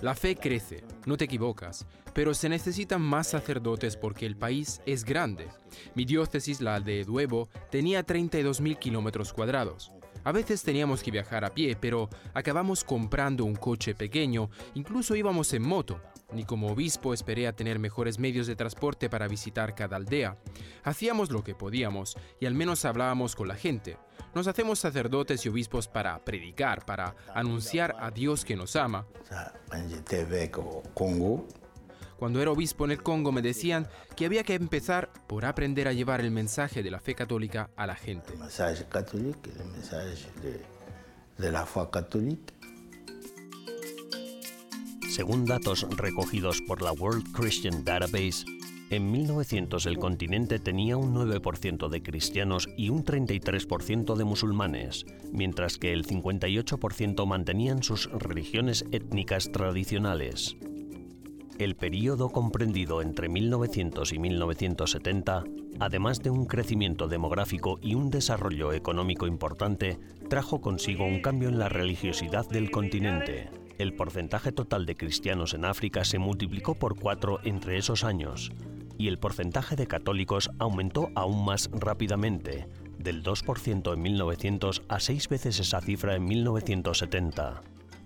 La 0.00 0.14
fe 0.14 0.36
crece, 0.36 0.84
no 1.06 1.16
te 1.16 1.24
equivocas, 1.24 1.86
pero 2.12 2.34
se 2.34 2.48
necesitan 2.48 3.00
más 3.00 3.28
sacerdotes 3.28 3.96
porque 3.96 4.26
el 4.26 4.36
país 4.36 4.80
es 4.86 5.04
grande. 5.04 5.48
Mi 5.94 6.04
diócesis, 6.04 6.60
la 6.60 6.80
de 6.80 7.04
Duevo, 7.04 7.48
tenía 7.70 8.04
32.000 8.04 8.78
kilómetros 8.78 9.32
cuadrados. 9.32 9.92
A 10.24 10.32
veces 10.32 10.62
teníamos 10.62 11.02
que 11.02 11.10
viajar 11.10 11.44
a 11.44 11.50
pie, 11.50 11.76
pero 11.78 12.08
acabamos 12.32 12.82
comprando 12.82 13.44
un 13.44 13.54
coche 13.54 13.94
pequeño, 13.94 14.50
incluso 14.74 15.14
íbamos 15.14 15.52
en 15.52 15.62
moto. 15.62 16.00
Ni 16.34 16.44
como 16.44 16.66
obispo 16.68 17.14
esperé 17.14 17.46
a 17.46 17.54
tener 17.54 17.78
mejores 17.78 18.18
medios 18.18 18.46
de 18.46 18.56
transporte 18.56 19.08
para 19.08 19.28
visitar 19.28 19.74
cada 19.74 19.96
aldea. 19.96 20.36
Hacíamos 20.82 21.30
lo 21.30 21.44
que 21.44 21.54
podíamos 21.54 22.16
y 22.40 22.46
al 22.46 22.54
menos 22.54 22.84
hablábamos 22.84 23.36
con 23.36 23.48
la 23.48 23.54
gente. 23.54 23.96
Nos 24.34 24.48
hacemos 24.48 24.80
sacerdotes 24.80 25.46
y 25.46 25.48
obispos 25.48 25.86
para 25.86 26.24
predicar, 26.24 26.84
para 26.84 27.14
anunciar 27.34 27.94
a 28.00 28.10
Dios 28.10 28.44
que 28.44 28.56
nos 28.56 28.74
ama. 28.74 29.06
Cuando 32.18 32.40
era 32.40 32.50
obispo 32.50 32.84
en 32.84 32.92
el 32.92 33.02
Congo 33.02 33.32
me 33.32 33.42
decían 33.42 33.88
que 34.16 34.26
había 34.26 34.44
que 34.44 34.54
empezar 34.54 35.12
por 35.26 35.44
aprender 35.44 35.88
a 35.88 35.92
llevar 35.92 36.20
el 36.20 36.30
mensaje 36.30 36.82
de 36.82 36.90
la 36.90 37.00
fe 37.00 37.14
católica 37.14 37.70
a 37.76 37.86
la 37.86 37.94
gente. 37.94 38.32
El 38.32 38.38
mensaje 38.38 38.84
católico, 38.88 39.50
el 39.56 39.66
mensaje 39.66 40.26
de, 41.38 41.52
la 41.52 41.66
fe 41.66 41.80
católica. 41.92 42.54
Según 45.14 45.44
datos 45.44 45.86
recogidos 45.96 46.60
por 46.60 46.82
la 46.82 46.90
World 46.90 47.30
Christian 47.30 47.84
Database, 47.84 48.44
en 48.90 49.12
1900 49.12 49.86
el 49.86 49.96
continente 49.96 50.58
tenía 50.58 50.96
un 50.96 51.14
9% 51.14 51.88
de 51.88 52.02
cristianos 52.02 52.68
y 52.76 52.88
un 52.88 53.04
33% 53.04 54.16
de 54.16 54.24
musulmanes, 54.24 55.06
mientras 55.30 55.78
que 55.78 55.92
el 55.92 56.04
58% 56.04 57.26
mantenían 57.28 57.84
sus 57.84 58.10
religiones 58.10 58.86
étnicas 58.90 59.52
tradicionales. 59.52 60.56
El 61.60 61.76
período 61.76 62.30
comprendido 62.30 63.00
entre 63.00 63.28
1900 63.28 64.12
y 64.12 64.18
1970, 64.18 65.44
además 65.78 66.24
de 66.24 66.30
un 66.30 66.46
crecimiento 66.46 67.06
demográfico 67.06 67.78
y 67.80 67.94
un 67.94 68.10
desarrollo 68.10 68.72
económico 68.72 69.28
importante, 69.28 69.96
trajo 70.28 70.60
consigo 70.60 71.04
un 71.04 71.20
cambio 71.20 71.50
en 71.50 71.60
la 71.60 71.68
religiosidad 71.68 72.48
del 72.48 72.72
continente. 72.72 73.63
El 73.78 73.92
porcentaje 73.94 74.52
total 74.52 74.86
de 74.86 74.96
cristianos 74.96 75.52
en 75.52 75.64
África 75.64 76.04
se 76.04 76.18
multiplicó 76.18 76.74
por 76.76 76.98
cuatro 76.98 77.40
entre 77.42 77.76
esos 77.76 78.04
años, 78.04 78.52
y 78.98 79.08
el 79.08 79.18
porcentaje 79.18 79.74
de 79.74 79.88
católicos 79.88 80.50
aumentó 80.58 81.08
aún 81.16 81.44
más 81.44 81.70
rápidamente, 81.72 82.68
del 82.98 83.24
2% 83.24 83.92
en 83.92 84.02
1900 84.02 84.82
a 84.88 85.00
seis 85.00 85.28
veces 85.28 85.58
esa 85.58 85.80
cifra 85.80 86.14
en 86.14 86.24
1970. 86.24 87.62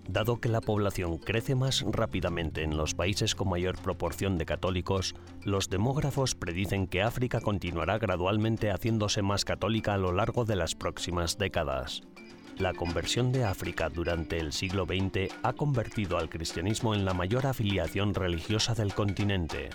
Dado 0.09 0.41
que 0.41 0.49
la 0.49 0.59
población 0.59 1.19
crece 1.19 1.53
más 1.53 1.85
rápidamente 1.87 2.63
en 2.63 2.75
los 2.75 2.95
países 2.95 3.35
con 3.35 3.49
mayor 3.49 3.79
proporción 3.79 4.39
de 4.39 4.47
católicos, 4.47 5.13
los 5.43 5.69
demógrafos 5.69 6.33
predicen 6.33 6.87
que 6.87 7.03
África 7.03 7.41
continuará 7.41 7.99
gradualmente 7.99 8.71
haciéndose 8.71 9.21
más 9.21 9.45
católica 9.45 9.93
a 9.93 9.99
lo 9.99 10.11
largo 10.11 10.45
de 10.45 10.55
las 10.55 10.73
próximas 10.73 11.37
décadas. 11.37 12.01
La 12.59 12.73
conversión 12.73 13.31
de 13.31 13.45
África 13.45 13.87
durante 13.87 14.37
el 14.37 14.51
siglo 14.51 14.85
XX 14.85 15.33
ha 15.43 15.53
convertido 15.53 16.17
al 16.17 16.29
cristianismo 16.29 16.93
en 16.93 17.05
la 17.05 17.13
mayor 17.13 17.47
afiliación 17.47 18.13
religiosa 18.13 18.75
del 18.75 18.93
continente. 18.93 19.69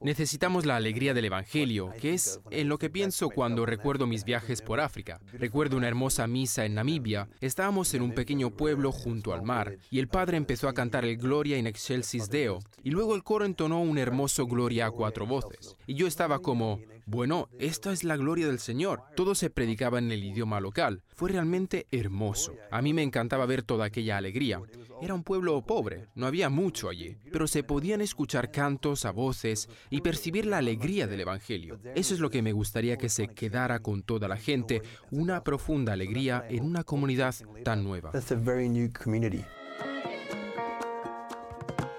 Necesitamos 0.00 0.66
la 0.66 0.76
alegría 0.76 1.14
del 1.14 1.24
Evangelio, 1.24 1.90
que 2.00 2.12
es 2.12 2.38
en 2.50 2.68
lo 2.68 2.78
que 2.78 2.90
pienso 2.90 3.30
cuando 3.30 3.64
recuerdo 3.64 4.06
mis 4.06 4.24
viajes 4.24 4.60
por 4.60 4.78
África. 4.78 5.20
Recuerdo 5.32 5.78
una 5.78 5.88
hermosa 5.88 6.26
misa 6.26 6.66
en 6.66 6.74
Namibia. 6.74 7.28
Estábamos 7.40 7.94
en 7.94 8.02
un 8.02 8.12
pequeño 8.12 8.50
pueblo 8.50 8.92
junto 8.92 9.32
al 9.32 9.42
mar 9.42 9.78
y 9.90 10.00
el 10.00 10.08
padre 10.08 10.36
empezó 10.36 10.68
a 10.68 10.74
cantar 10.74 11.06
el 11.06 11.16
Gloria 11.16 11.56
in 11.56 11.66
excelsis 11.66 12.28
Deo 12.28 12.58
y 12.84 12.90
luego 12.90 13.16
el 13.16 13.24
coro 13.24 13.46
entonó 13.46 13.80
un 13.80 13.96
hermoso 13.96 14.46
Gloria 14.46 14.86
a 14.86 14.90
cuatro 14.90 15.26
voces. 15.26 15.76
Y 15.86 15.94
yo 15.94 16.06
estaba 16.06 16.40
como, 16.40 16.78
bueno, 17.10 17.48
esta 17.58 17.90
es 17.90 18.04
la 18.04 18.18
gloria 18.18 18.48
del 18.48 18.58
Señor. 18.58 19.00
Todo 19.16 19.34
se 19.34 19.48
predicaba 19.48 19.98
en 19.98 20.12
el 20.12 20.22
idioma 20.22 20.60
local. 20.60 21.02
Fue 21.14 21.30
realmente 21.30 21.86
hermoso. 21.90 22.54
A 22.70 22.82
mí 22.82 22.92
me 22.92 23.02
encantaba 23.02 23.46
ver 23.46 23.62
toda 23.62 23.86
aquella 23.86 24.18
alegría. 24.18 24.60
Era 25.00 25.14
un 25.14 25.24
pueblo 25.24 25.62
pobre, 25.62 26.08
no 26.14 26.26
había 26.26 26.50
mucho 26.50 26.90
allí, 26.90 27.16
pero 27.32 27.46
se 27.46 27.62
podían 27.62 28.02
escuchar 28.02 28.50
cantos 28.50 29.06
a 29.06 29.12
voces 29.12 29.70
y 29.88 30.02
percibir 30.02 30.44
la 30.44 30.58
alegría 30.58 31.06
del 31.06 31.22
Evangelio. 31.22 31.80
Eso 31.94 32.12
es 32.12 32.20
lo 32.20 32.28
que 32.28 32.42
me 32.42 32.52
gustaría 32.52 32.98
que 32.98 33.08
se 33.08 33.28
quedara 33.28 33.78
con 33.78 34.02
toda 34.02 34.28
la 34.28 34.36
gente, 34.36 34.82
una 35.10 35.42
profunda 35.42 35.94
alegría 35.94 36.44
en 36.50 36.62
una 36.62 36.84
comunidad 36.84 37.34
tan 37.64 37.84
nueva. 37.84 38.12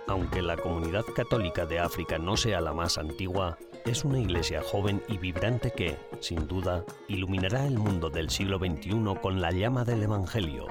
Aunque 0.07 0.41
la 0.43 0.57
comunidad 0.57 1.05
católica 1.15 1.65
de 1.65 1.79
África 1.79 2.19
no 2.19 2.37
sea 2.37 2.61
la 2.61 2.73
más 2.73 2.97
antigua, 2.99 3.57
es 3.89 4.05
una 4.05 4.19
iglesia 4.19 4.61
joven 4.61 5.01
y 5.07 5.17
vibrante 5.17 5.71
que, 5.71 5.97
sin 6.19 6.47
duda, 6.47 6.85
iluminará 7.07 7.65
el 7.65 7.79
mundo 7.79 8.09
del 8.09 8.29
siglo 8.29 8.59
XXI 8.59 9.15
con 9.19 9.41
la 9.41 9.51
llama 9.51 9.83
del 9.83 10.03
Evangelio. 10.03 10.67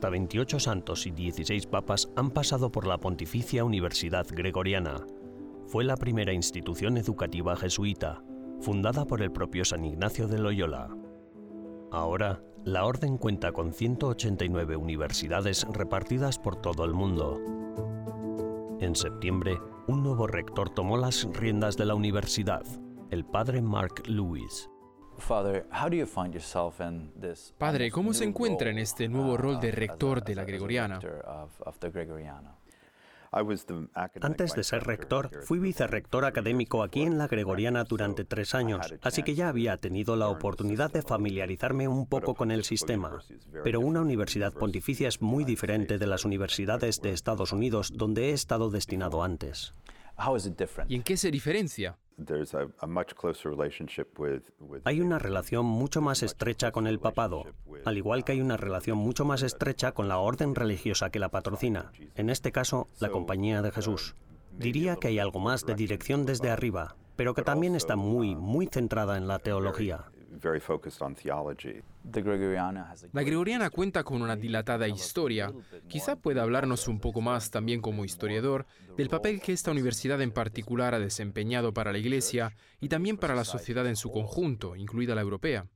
Hasta 0.00 0.08
28 0.08 0.60
santos 0.60 1.06
y 1.06 1.10
16 1.10 1.66
papas 1.66 2.08
han 2.16 2.30
pasado 2.30 2.72
por 2.72 2.86
la 2.86 2.96
Pontificia 2.96 3.64
Universidad 3.64 4.26
Gregoriana. 4.30 5.04
Fue 5.66 5.84
la 5.84 5.94
primera 5.98 6.32
institución 6.32 6.96
educativa 6.96 7.54
jesuita, 7.54 8.22
fundada 8.62 9.04
por 9.04 9.20
el 9.20 9.30
propio 9.30 9.62
San 9.62 9.84
Ignacio 9.84 10.26
de 10.26 10.38
Loyola. 10.38 10.88
Ahora, 11.92 12.42
la 12.64 12.86
orden 12.86 13.18
cuenta 13.18 13.52
con 13.52 13.74
189 13.74 14.74
universidades 14.74 15.66
repartidas 15.70 16.38
por 16.38 16.56
todo 16.56 16.86
el 16.86 16.94
mundo. 16.94 17.38
En 18.80 18.96
septiembre, 18.96 19.58
un 19.86 20.02
nuevo 20.02 20.26
rector 20.26 20.70
tomó 20.70 20.96
las 20.96 21.28
riendas 21.30 21.76
de 21.76 21.84
la 21.84 21.94
universidad, 21.94 22.64
el 23.10 23.26
padre 23.26 23.60
Mark 23.60 24.04
Lewis. 24.06 24.69
Padre, 27.58 27.90
¿cómo 27.90 28.12
se 28.14 28.24
encuentra 28.24 28.70
en 28.70 28.78
este 28.78 29.08
nuevo 29.08 29.36
rol 29.36 29.60
de 29.60 29.70
rector 29.70 30.22
de 30.24 30.34
la 30.34 30.44
Gregoriana? 30.44 30.98
Antes 34.22 34.54
de 34.54 34.64
ser 34.64 34.82
rector, 34.82 35.30
fui 35.44 35.60
vicerrector 35.60 36.24
académico 36.24 36.82
aquí 36.82 37.02
en 37.02 37.16
la 37.16 37.28
Gregoriana 37.28 37.84
durante 37.84 38.24
tres 38.24 38.56
años, 38.56 38.92
así 39.02 39.22
que 39.22 39.36
ya 39.36 39.48
había 39.48 39.76
tenido 39.76 40.16
la 40.16 40.28
oportunidad 40.28 40.90
de 40.90 41.02
familiarizarme 41.02 41.86
un 41.86 42.06
poco 42.06 42.34
con 42.34 42.50
el 42.50 42.64
sistema. 42.64 43.20
Pero 43.62 43.78
una 43.78 44.00
universidad 44.00 44.52
pontificia 44.52 45.06
es 45.06 45.22
muy 45.22 45.44
diferente 45.44 45.98
de 45.98 46.08
las 46.08 46.24
universidades 46.24 47.00
de 47.02 47.12
Estados 47.12 47.52
Unidos 47.52 47.92
donde 47.94 48.30
he 48.30 48.32
estado 48.32 48.68
destinado 48.68 49.22
antes. 49.22 49.74
¿Y 50.88 50.96
en 50.96 51.02
qué 51.02 51.16
se 51.16 51.30
diferencia? 51.30 51.98
Hay 54.84 55.00
una 55.00 55.18
relación 55.18 55.66
mucho 55.66 56.00
más 56.00 56.22
estrecha 56.22 56.70
con 56.72 56.86
el 56.86 56.98
papado, 56.98 57.44
al 57.84 57.98
igual 57.98 58.24
que 58.24 58.32
hay 58.32 58.40
una 58.40 58.56
relación 58.56 58.98
mucho 58.98 59.24
más 59.24 59.42
estrecha 59.42 59.92
con 59.92 60.08
la 60.08 60.18
orden 60.18 60.54
religiosa 60.54 61.10
que 61.10 61.18
la 61.18 61.30
patrocina, 61.30 61.92
en 62.14 62.30
este 62.30 62.52
caso 62.52 62.88
la 62.98 63.10
Compañía 63.10 63.62
de 63.62 63.72
Jesús. 63.72 64.14
Diría 64.58 64.96
que 64.96 65.08
hay 65.08 65.18
algo 65.18 65.40
más 65.40 65.64
de 65.64 65.74
dirección 65.74 66.26
desde 66.26 66.50
arriba, 66.50 66.96
pero 67.16 67.34
que 67.34 67.42
también 67.42 67.76
está 67.76 67.96
muy, 67.96 68.34
muy 68.34 68.66
centrada 68.66 69.16
en 69.16 69.28
la 69.28 69.38
teología. 69.38 70.04
La 73.12 73.22
Gregoriana 73.22 73.70
cuenta 73.70 74.04
con 74.04 74.22
una 74.22 74.36
dilatada 74.36 74.88
historia. 74.88 75.52
Quizá 75.88 76.16
pueda 76.16 76.42
hablarnos 76.42 76.88
un 76.88 77.00
poco 77.00 77.20
más 77.20 77.50
también 77.50 77.80
como 77.80 78.04
historiador 78.04 78.66
del 78.96 79.08
papel 79.08 79.40
que 79.40 79.52
esta 79.52 79.70
universidad 79.70 80.20
en 80.22 80.32
particular 80.32 80.94
ha 80.94 80.98
desempeñado 80.98 81.72
para 81.72 81.92
la 81.92 81.98
Iglesia 81.98 82.54
y 82.80 82.88
también 82.88 83.16
para 83.16 83.34
la 83.34 83.44
sociedad 83.44 83.86
en 83.86 83.96
su 83.96 84.10
conjunto, 84.10 84.76
incluida 84.76 85.14
la 85.14 85.22
europea. 85.22 85.66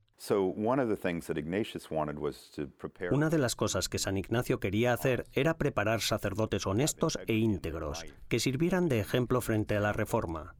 Una 3.11 3.29
de 3.29 3.37
las 3.37 3.55
cosas 3.55 3.89
que 3.89 3.99
San 3.99 4.17
Ignacio 4.17 4.59
quería 4.59 4.93
hacer 4.93 5.25
era 5.33 5.57
preparar 5.57 6.01
sacerdotes 6.01 6.65
honestos 6.65 7.19
e 7.27 7.33
íntegros, 7.33 8.05
que 8.29 8.39
sirvieran 8.39 8.87
de 8.87 8.99
ejemplo 8.99 9.41
frente 9.41 9.75
a 9.75 9.81
la 9.81 9.93
Reforma. 9.93 10.55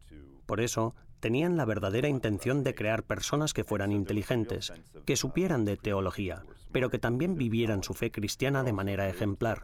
Por 0.46 0.62
eso, 0.62 0.94
tenían 1.20 1.58
la 1.58 1.66
verdadera 1.66 2.08
intención 2.08 2.64
de 2.64 2.76
crear 2.76 3.04
personas 3.04 3.54
que 3.54 3.64
fueran 3.64 3.92
inteligentes, 3.92 4.74
que 5.06 5.16
supieran 5.16 5.66
de 5.66 5.78
teología, 5.78 6.44
pero 6.72 6.90
que 6.90 7.00
también 7.00 7.36
vivieran 7.36 7.84
su 7.84 7.94
fe 7.94 8.12
cristiana 8.12 8.64
de 8.64 8.74
manera 8.74 9.08
ejemplar. 9.08 9.64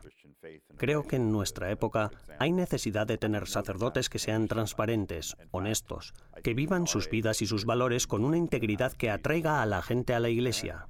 Creo 0.78 1.04
que 1.04 1.18
en 1.18 1.32
nuestra 1.32 1.70
época 1.70 2.12
hay 2.40 2.52
necesidad 2.52 3.06
de 3.06 3.18
tener 3.18 3.48
sacerdotes 3.48 4.10
que 4.10 4.20
sean 4.20 4.48
transparentes, 4.48 5.38
honestos, 5.52 6.14
que 6.44 6.54
vivan 6.54 6.88
sus 6.88 7.10
vidas 7.10 7.42
y 7.42 7.46
sus 7.46 7.66
valores 7.66 8.08
con 8.08 8.24
una 8.26 8.38
integridad 8.38 8.94
que 8.94 9.12
atraiga 9.12 9.62
a 9.62 9.66
la 9.66 9.82
gente 9.82 10.14
a 10.14 10.20
la 10.20 10.30
iglesia. 10.30 10.88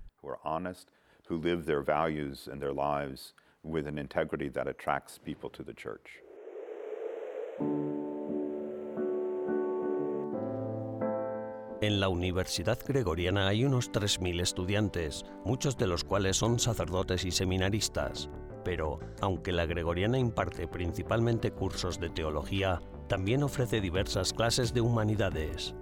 En 11.81 11.99
la 11.99 12.09
Universidad 12.09 12.77
Gregoriana 12.87 13.47
hay 13.47 13.65
unos 13.65 13.91
3.000 13.91 14.39
estudiantes, 14.39 15.25
muchos 15.45 15.79
de 15.79 15.87
los 15.87 16.03
cuales 16.03 16.37
son 16.37 16.59
sacerdotes 16.59 17.25
y 17.25 17.31
seminaristas. 17.31 18.29
Pero, 18.63 18.99
aunque 19.19 19.51
la 19.51 19.65
Gregoriana 19.65 20.19
imparte 20.19 20.67
principalmente 20.67 21.49
cursos 21.49 21.99
de 21.99 22.11
teología, 22.11 22.79
también 23.07 23.41
ofrece 23.41 23.81
diversas 23.81 24.31
clases 24.31 24.75
de 24.75 24.81
humanidades. 24.81 25.73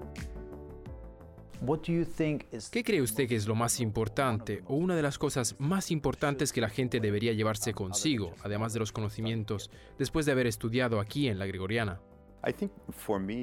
¿Qué 2.72 2.84
cree 2.86 3.02
usted 3.02 3.28
que 3.28 3.36
es 3.36 3.46
lo 3.46 3.56
más 3.56 3.82
importante 3.82 4.64
o 4.68 4.76
una 4.76 4.96
de 4.96 5.02
las 5.02 5.18
cosas 5.18 5.58
más 5.60 5.92
importantes 5.92 6.54
que 6.54 6.62
la 6.62 6.70
gente 6.70 7.02
debería 7.02 7.34
llevarse 7.34 7.74
consigo, 7.74 8.34
además 8.42 8.72
de 8.72 8.80
los 8.80 8.94
conocimientos, 8.94 9.70
después 9.98 10.26
de 10.26 10.32
haber 10.32 10.48
estudiado 10.48 11.02
aquí 11.02 11.28
en 11.28 11.40
la 11.40 11.46
Gregoriana? 11.46 12.00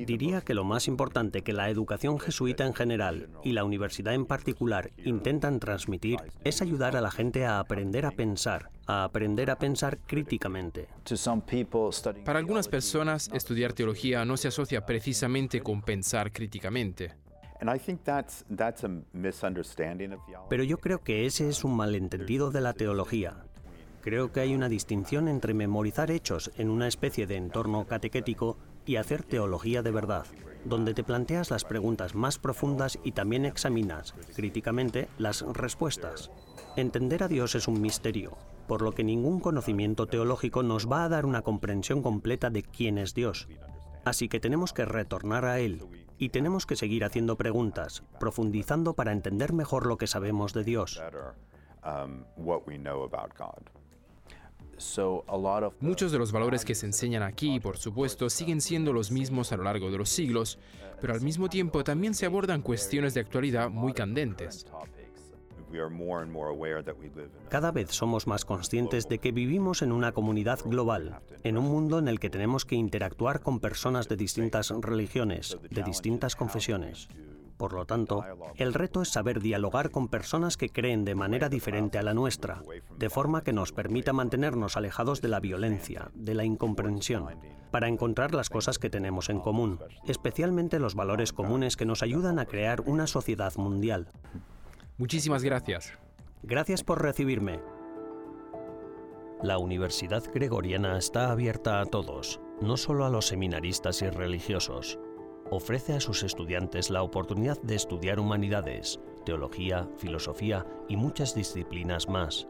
Diría 0.06 0.40
que 0.40 0.54
lo 0.54 0.64
más 0.64 0.88
importante 0.88 1.42
que 1.42 1.52
la 1.52 1.68
educación 1.68 2.18
jesuita 2.18 2.64
en 2.64 2.74
general 2.74 3.28
y 3.44 3.52
la 3.52 3.64
universidad 3.64 4.14
en 4.14 4.24
particular 4.24 4.90
intentan 5.04 5.60
transmitir 5.60 6.18
es 6.44 6.62
ayudar 6.62 6.96
a 6.96 7.02
la 7.02 7.10
gente 7.10 7.44
a 7.44 7.58
aprender 7.60 8.06
a 8.06 8.10
pensar, 8.10 8.70
a 8.86 9.04
aprender 9.04 9.50
a 9.50 9.58
pensar 9.58 9.98
críticamente. 9.98 10.88
Para 12.24 12.38
algunas 12.38 12.68
personas, 12.68 13.28
estudiar 13.32 13.74
teología 13.74 14.24
no 14.24 14.36
se 14.36 14.48
asocia 14.48 14.86
precisamente 14.86 15.60
con 15.60 15.82
pensar 15.82 16.32
críticamente. 16.32 17.14
Pero 20.48 20.62
yo 20.62 20.78
creo 20.78 21.02
que 21.02 21.26
ese 21.26 21.48
es 21.48 21.64
un 21.64 21.76
malentendido 21.76 22.50
de 22.50 22.60
la 22.60 22.72
teología. 22.72 23.44
Creo 24.02 24.30
que 24.30 24.40
hay 24.40 24.54
una 24.54 24.68
distinción 24.68 25.26
entre 25.26 25.52
memorizar 25.52 26.10
hechos 26.10 26.52
en 26.56 26.70
una 26.70 26.86
especie 26.86 27.26
de 27.26 27.36
entorno 27.36 27.86
catequético 27.86 28.56
y 28.86 28.96
hacer 28.96 29.22
teología 29.22 29.82
de 29.82 29.90
verdad, 29.90 30.24
donde 30.64 30.94
te 30.94 31.04
planteas 31.04 31.50
las 31.50 31.64
preguntas 31.64 32.14
más 32.14 32.38
profundas 32.38 32.98
y 33.04 33.12
también 33.12 33.44
examinas, 33.44 34.14
críticamente, 34.34 35.08
las 35.18 35.42
respuestas. 35.42 36.30
Entender 36.76 37.22
a 37.22 37.28
Dios 37.28 37.54
es 37.54 37.68
un 37.68 37.80
misterio, 37.80 38.36
por 38.66 38.82
lo 38.82 38.92
que 38.92 39.04
ningún 39.04 39.40
conocimiento 39.40 40.06
teológico 40.06 40.62
nos 40.62 40.90
va 40.90 41.04
a 41.04 41.08
dar 41.08 41.26
una 41.26 41.42
comprensión 41.42 42.02
completa 42.02 42.50
de 42.50 42.62
quién 42.62 42.98
es 42.98 43.14
Dios. 43.14 43.48
Así 44.04 44.28
que 44.28 44.40
tenemos 44.40 44.72
que 44.72 44.84
retornar 44.84 45.44
a 45.44 45.58
Él 45.58 45.82
y 46.18 46.28
tenemos 46.28 46.66
que 46.66 46.76
seguir 46.76 47.04
haciendo 47.04 47.36
preguntas, 47.36 48.04
profundizando 48.20 48.94
para 48.94 49.12
entender 49.12 49.52
mejor 49.52 49.86
lo 49.86 49.98
que 49.98 50.06
sabemos 50.06 50.52
de 50.52 50.64
Dios. 50.64 51.00
Muchos 55.80 56.12
de 56.12 56.18
los 56.18 56.32
valores 56.32 56.64
que 56.64 56.74
se 56.74 56.86
enseñan 56.86 57.22
aquí, 57.22 57.60
por 57.60 57.78
supuesto, 57.78 58.30
siguen 58.30 58.60
siendo 58.60 58.92
los 58.92 59.10
mismos 59.10 59.52
a 59.52 59.56
lo 59.56 59.64
largo 59.64 59.90
de 59.90 59.98
los 59.98 60.08
siglos, 60.08 60.58
pero 61.00 61.12
al 61.12 61.20
mismo 61.20 61.48
tiempo 61.48 61.84
también 61.84 62.14
se 62.14 62.26
abordan 62.26 62.62
cuestiones 62.62 63.14
de 63.14 63.20
actualidad 63.20 63.70
muy 63.70 63.92
candentes. 63.92 64.66
Cada 67.48 67.72
vez 67.72 67.90
somos 67.90 68.26
más 68.26 68.44
conscientes 68.44 69.08
de 69.08 69.18
que 69.18 69.32
vivimos 69.32 69.82
en 69.82 69.92
una 69.92 70.12
comunidad 70.12 70.60
global, 70.64 71.20
en 71.42 71.58
un 71.58 71.66
mundo 71.66 71.98
en 71.98 72.08
el 72.08 72.20
que 72.20 72.30
tenemos 72.30 72.64
que 72.64 72.76
interactuar 72.76 73.40
con 73.40 73.60
personas 73.60 74.08
de 74.08 74.16
distintas 74.16 74.70
religiones, 74.70 75.58
de 75.70 75.82
distintas 75.82 76.36
confesiones. 76.36 77.08
Por 77.56 77.72
lo 77.72 77.86
tanto, 77.86 78.22
el 78.56 78.74
reto 78.74 79.02
es 79.02 79.08
saber 79.08 79.40
dialogar 79.40 79.90
con 79.90 80.08
personas 80.08 80.56
que 80.56 80.68
creen 80.68 81.04
de 81.04 81.14
manera 81.14 81.48
diferente 81.48 81.98
a 81.98 82.02
la 82.02 82.12
nuestra, 82.12 82.62
de 82.98 83.10
forma 83.10 83.42
que 83.42 83.54
nos 83.54 83.72
permita 83.72 84.12
mantenernos 84.12 84.76
alejados 84.76 85.22
de 85.22 85.28
la 85.28 85.40
violencia, 85.40 86.10
de 86.14 86.34
la 86.34 86.44
incomprensión, 86.44 87.26
para 87.70 87.88
encontrar 87.88 88.34
las 88.34 88.50
cosas 88.50 88.78
que 88.78 88.90
tenemos 88.90 89.30
en 89.30 89.40
común, 89.40 89.78
especialmente 90.06 90.78
los 90.78 90.94
valores 90.94 91.32
comunes 91.32 91.76
que 91.76 91.86
nos 91.86 92.02
ayudan 92.02 92.38
a 92.38 92.46
crear 92.46 92.82
una 92.82 93.06
sociedad 93.06 93.54
mundial. 93.56 94.08
Muchísimas 94.98 95.42
gracias. 95.42 95.92
Gracias 96.42 96.84
por 96.84 97.00
recibirme. 97.02 97.60
La 99.42 99.58
Universidad 99.58 100.24
Gregoriana 100.32 100.98
está 100.98 101.30
abierta 101.30 101.80
a 101.80 101.86
todos, 101.86 102.40
no 102.60 102.76
solo 102.76 103.04
a 103.04 103.10
los 103.10 103.26
seminaristas 103.26 104.00
y 104.02 104.08
religiosos 104.08 104.98
ofrece 105.50 105.94
a 105.94 106.00
sus 106.00 106.22
estudiantes 106.22 106.90
la 106.90 107.02
oportunidad 107.02 107.60
de 107.62 107.74
estudiar 107.74 108.20
humanidades, 108.20 109.00
teología, 109.24 109.88
filosofía 109.96 110.66
y 110.88 110.96
muchas 110.96 111.34
disciplinas 111.34 112.08
más. 112.08 112.48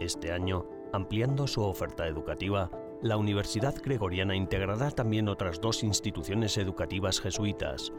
Este 0.00 0.32
año, 0.32 0.66
ampliando 0.92 1.46
su 1.46 1.62
oferta 1.62 2.06
educativa, 2.06 2.70
la 3.02 3.16
Universidad 3.16 3.74
Gregoriana 3.82 4.34
integrará 4.34 4.90
también 4.90 5.28
otras 5.28 5.60
dos 5.60 5.82
instituciones 5.82 6.56
educativas 6.58 7.20
jesuitas, 7.20 7.92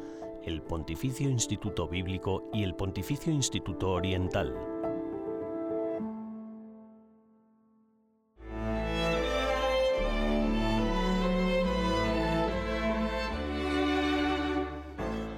el 0.43 0.62
Pontificio 0.62 1.30
Instituto 1.30 1.88
Bíblico 1.88 2.50
y 2.54 2.63
el 2.63 2.73
Pontificio 2.73 3.32
Instituto 3.32 3.91
Oriental. 3.91 4.56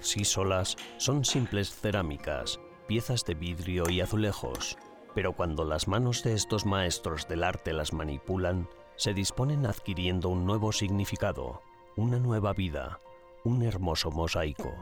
Por 0.00 0.06
sí 0.06 0.24
solas 0.24 0.78
son 0.96 1.26
simples 1.26 1.74
cerámicas, 1.74 2.58
piezas 2.86 3.22
de 3.26 3.34
vidrio 3.34 3.84
y 3.90 4.00
azulejos, 4.00 4.78
pero 5.14 5.34
cuando 5.34 5.62
las 5.66 5.88
manos 5.88 6.22
de 6.22 6.32
estos 6.32 6.64
maestros 6.64 7.28
del 7.28 7.44
arte 7.44 7.74
las 7.74 7.92
manipulan, 7.92 8.66
se 8.96 9.12
disponen 9.12 9.66
adquiriendo 9.66 10.30
un 10.30 10.46
nuevo 10.46 10.72
significado, 10.72 11.60
una 11.98 12.18
nueva 12.18 12.54
vida, 12.54 12.98
un 13.44 13.62
hermoso 13.62 14.10
mosaico. 14.10 14.72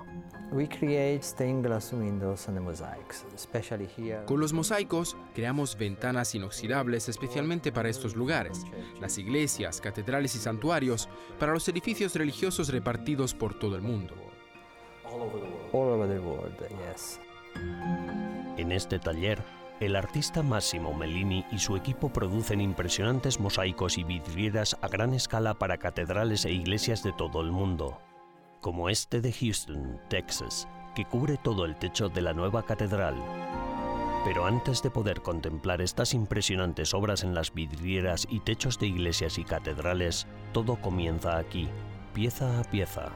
Con 4.24 4.38
los 4.38 4.52
mosaicos 4.52 5.16
creamos 5.34 5.76
ventanas 5.76 6.32
inoxidables 6.36 7.08
especialmente 7.08 7.72
para 7.72 7.88
estos 7.88 8.14
lugares, 8.14 8.64
las 9.00 9.18
iglesias, 9.18 9.80
catedrales 9.80 10.36
y 10.36 10.38
santuarios, 10.38 11.08
para 11.40 11.52
los 11.52 11.68
edificios 11.68 12.14
religiosos 12.14 12.68
repartidos 12.68 13.34
por 13.34 13.58
todo 13.58 13.74
el 13.74 13.82
mundo. 13.82 14.27
En 18.56 18.72
este 18.72 18.98
taller, 18.98 19.38
el 19.80 19.94
artista 19.94 20.42
Massimo 20.42 20.92
Mellini 20.92 21.44
y 21.52 21.58
su 21.58 21.76
equipo 21.76 22.08
producen 22.08 22.60
impresionantes 22.60 23.38
mosaicos 23.38 23.96
y 23.96 24.04
vidrieras 24.04 24.76
a 24.82 24.88
gran 24.88 25.14
escala 25.14 25.54
para 25.54 25.78
catedrales 25.78 26.44
e 26.44 26.52
iglesias 26.52 27.02
de 27.04 27.12
todo 27.12 27.40
el 27.40 27.52
mundo, 27.52 28.00
como 28.60 28.88
este 28.88 29.20
de 29.20 29.32
Houston, 29.32 30.00
Texas, 30.08 30.66
que 30.96 31.04
cubre 31.04 31.36
todo 31.36 31.64
el 31.64 31.76
techo 31.76 32.08
de 32.08 32.22
la 32.22 32.32
nueva 32.32 32.64
catedral. 32.64 33.14
Pero 34.24 34.46
antes 34.46 34.82
de 34.82 34.90
poder 34.90 35.22
contemplar 35.22 35.80
estas 35.80 36.12
impresionantes 36.12 36.92
obras 36.92 37.22
en 37.22 37.34
las 37.34 37.54
vidrieras 37.54 38.26
y 38.28 38.40
techos 38.40 38.80
de 38.80 38.88
iglesias 38.88 39.38
y 39.38 39.44
catedrales, 39.44 40.26
todo 40.52 40.74
comienza 40.80 41.38
aquí, 41.38 41.68
pieza 42.14 42.58
a 42.58 42.64
pieza. 42.64 43.12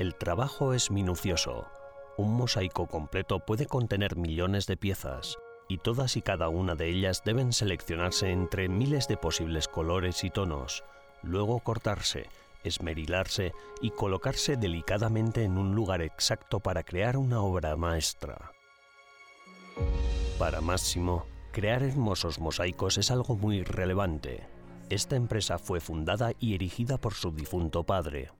El 0.00 0.14
trabajo 0.14 0.72
es 0.72 0.90
minucioso. 0.90 1.66
Un 2.16 2.32
mosaico 2.32 2.86
completo 2.86 3.40
puede 3.40 3.66
contener 3.66 4.16
millones 4.16 4.66
de 4.66 4.78
piezas, 4.78 5.36
y 5.68 5.76
todas 5.76 6.16
y 6.16 6.22
cada 6.22 6.48
una 6.48 6.74
de 6.74 6.88
ellas 6.88 7.20
deben 7.22 7.52
seleccionarse 7.52 8.30
entre 8.30 8.70
miles 8.70 9.08
de 9.08 9.18
posibles 9.18 9.68
colores 9.68 10.24
y 10.24 10.30
tonos, 10.30 10.84
luego 11.22 11.60
cortarse, 11.60 12.30
esmerilarse 12.64 13.52
y 13.82 13.90
colocarse 13.90 14.56
delicadamente 14.56 15.44
en 15.44 15.58
un 15.58 15.74
lugar 15.74 16.00
exacto 16.00 16.60
para 16.60 16.82
crear 16.82 17.18
una 17.18 17.42
obra 17.42 17.76
maestra. 17.76 18.52
Para 20.38 20.62
Máximo, 20.62 21.26
crear 21.52 21.82
hermosos 21.82 22.38
mosaicos 22.38 22.96
es 22.96 23.10
algo 23.10 23.36
muy 23.36 23.64
relevante. 23.64 24.48
Esta 24.88 25.16
empresa 25.16 25.58
fue 25.58 25.78
fundada 25.78 26.32
y 26.40 26.54
erigida 26.54 26.96
por 26.96 27.12
su 27.12 27.32
difunto 27.32 27.84
padre. 27.84 28.30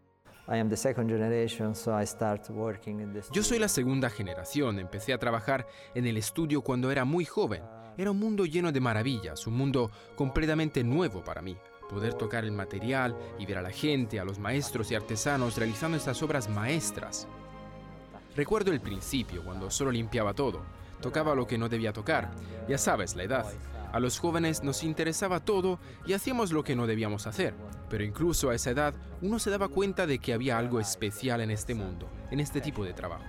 Yo 3.32 3.42
soy 3.42 3.58
la 3.58 3.68
segunda 3.68 4.10
generación, 4.10 4.78
empecé 4.78 5.12
a 5.12 5.18
trabajar 5.18 5.66
en 5.94 6.06
el 6.06 6.16
estudio 6.16 6.62
cuando 6.62 6.90
era 6.90 7.04
muy 7.04 7.24
joven. 7.24 7.62
Era 7.96 8.10
un 8.10 8.18
mundo 8.18 8.44
lleno 8.46 8.72
de 8.72 8.80
maravillas, 8.80 9.46
un 9.46 9.54
mundo 9.54 9.90
completamente 10.16 10.82
nuevo 10.82 11.22
para 11.22 11.40
mí 11.40 11.56
poder 11.90 12.14
tocar 12.14 12.44
el 12.44 12.52
material 12.52 13.16
y 13.38 13.46
ver 13.46 13.58
a 13.58 13.62
la 13.62 13.70
gente, 13.70 14.20
a 14.20 14.24
los 14.24 14.38
maestros 14.38 14.90
y 14.90 14.94
artesanos 14.94 15.56
realizando 15.56 15.96
estas 15.96 16.22
obras 16.22 16.48
maestras. 16.48 17.26
Recuerdo 18.36 18.70
el 18.70 18.80
principio, 18.80 19.44
cuando 19.44 19.70
solo 19.70 19.90
limpiaba 19.90 20.32
todo, 20.32 20.62
tocaba 21.00 21.34
lo 21.34 21.48
que 21.48 21.58
no 21.58 21.68
debía 21.68 21.92
tocar, 21.92 22.30
ya 22.68 22.78
sabes, 22.78 23.16
la 23.16 23.24
edad. 23.24 23.46
A 23.92 23.98
los 23.98 24.18
jóvenes 24.18 24.62
nos 24.62 24.84
interesaba 24.84 25.40
todo 25.40 25.78
y 26.06 26.12
hacíamos 26.12 26.52
lo 26.52 26.62
que 26.62 26.76
no 26.76 26.86
debíamos 26.86 27.26
hacer, 27.26 27.54
pero 27.88 28.04
incluso 28.04 28.50
a 28.50 28.54
esa 28.54 28.70
edad 28.70 28.94
uno 29.20 29.38
se 29.38 29.50
daba 29.50 29.68
cuenta 29.68 30.06
de 30.06 30.18
que 30.18 30.32
había 30.32 30.58
algo 30.58 30.78
especial 30.78 31.40
en 31.40 31.50
este 31.50 31.74
mundo, 31.74 32.08
en 32.30 32.40
este 32.40 32.60
tipo 32.60 32.84
de 32.84 32.92
trabajo. 32.92 33.24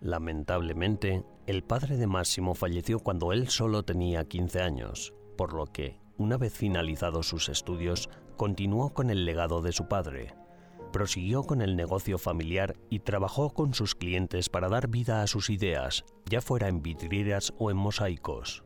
Lamentablemente, 0.00 1.24
el 1.46 1.62
padre 1.62 1.96
de 1.96 2.06
Máximo 2.06 2.54
falleció 2.54 3.00
cuando 3.00 3.32
él 3.32 3.48
solo 3.48 3.82
tenía 3.82 4.24
15 4.24 4.62
años, 4.62 5.12
por 5.36 5.52
lo 5.52 5.66
que, 5.66 5.98
una 6.16 6.36
vez 6.36 6.54
finalizados 6.54 7.28
sus 7.28 7.48
estudios, 7.48 8.08
continuó 8.36 8.94
con 8.94 9.10
el 9.10 9.24
legado 9.24 9.60
de 9.60 9.72
su 9.72 9.88
padre. 9.88 10.34
Prosiguió 10.92 11.44
con 11.44 11.62
el 11.62 11.76
negocio 11.76 12.18
familiar 12.18 12.76
y 12.90 13.00
trabajó 13.00 13.50
con 13.50 13.74
sus 13.74 13.94
clientes 13.94 14.48
para 14.48 14.68
dar 14.68 14.88
vida 14.88 15.22
a 15.22 15.26
sus 15.28 15.48
ideas, 15.48 16.04
ya 16.28 16.40
fuera 16.40 16.68
en 16.68 16.82
vidrieras 16.82 17.52
o 17.58 17.70
en 17.70 17.76
mosaicos. 17.76 18.64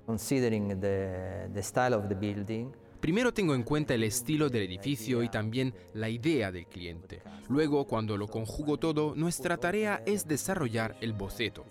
Primero 3.01 3.35
tengo 3.35 3.55
en 3.55 3.63
cuenta 3.63 3.93
el 3.93 4.03
estilo 4.03 4.49
del 4.49 4.63
edificio 4.63 5.23
y 5.23 5.29
también 5.29 5.75
la 5.93 6.09
idea 6.09 6.51
del 6.51 6.67
cliente. 6.67 7.23
Luego, 7.51 7.87
cuando 7.87 8.17
lo 8.17 8.29
conjugo 8.29 8.79
todo, 8.79 9.15
nuestra 9.15 9.59
tarea 9.59 10.03
es 10.07 10.27
desarrollar 10.27 10.97
el 11.03 11.13
boceto. 11.13 11.67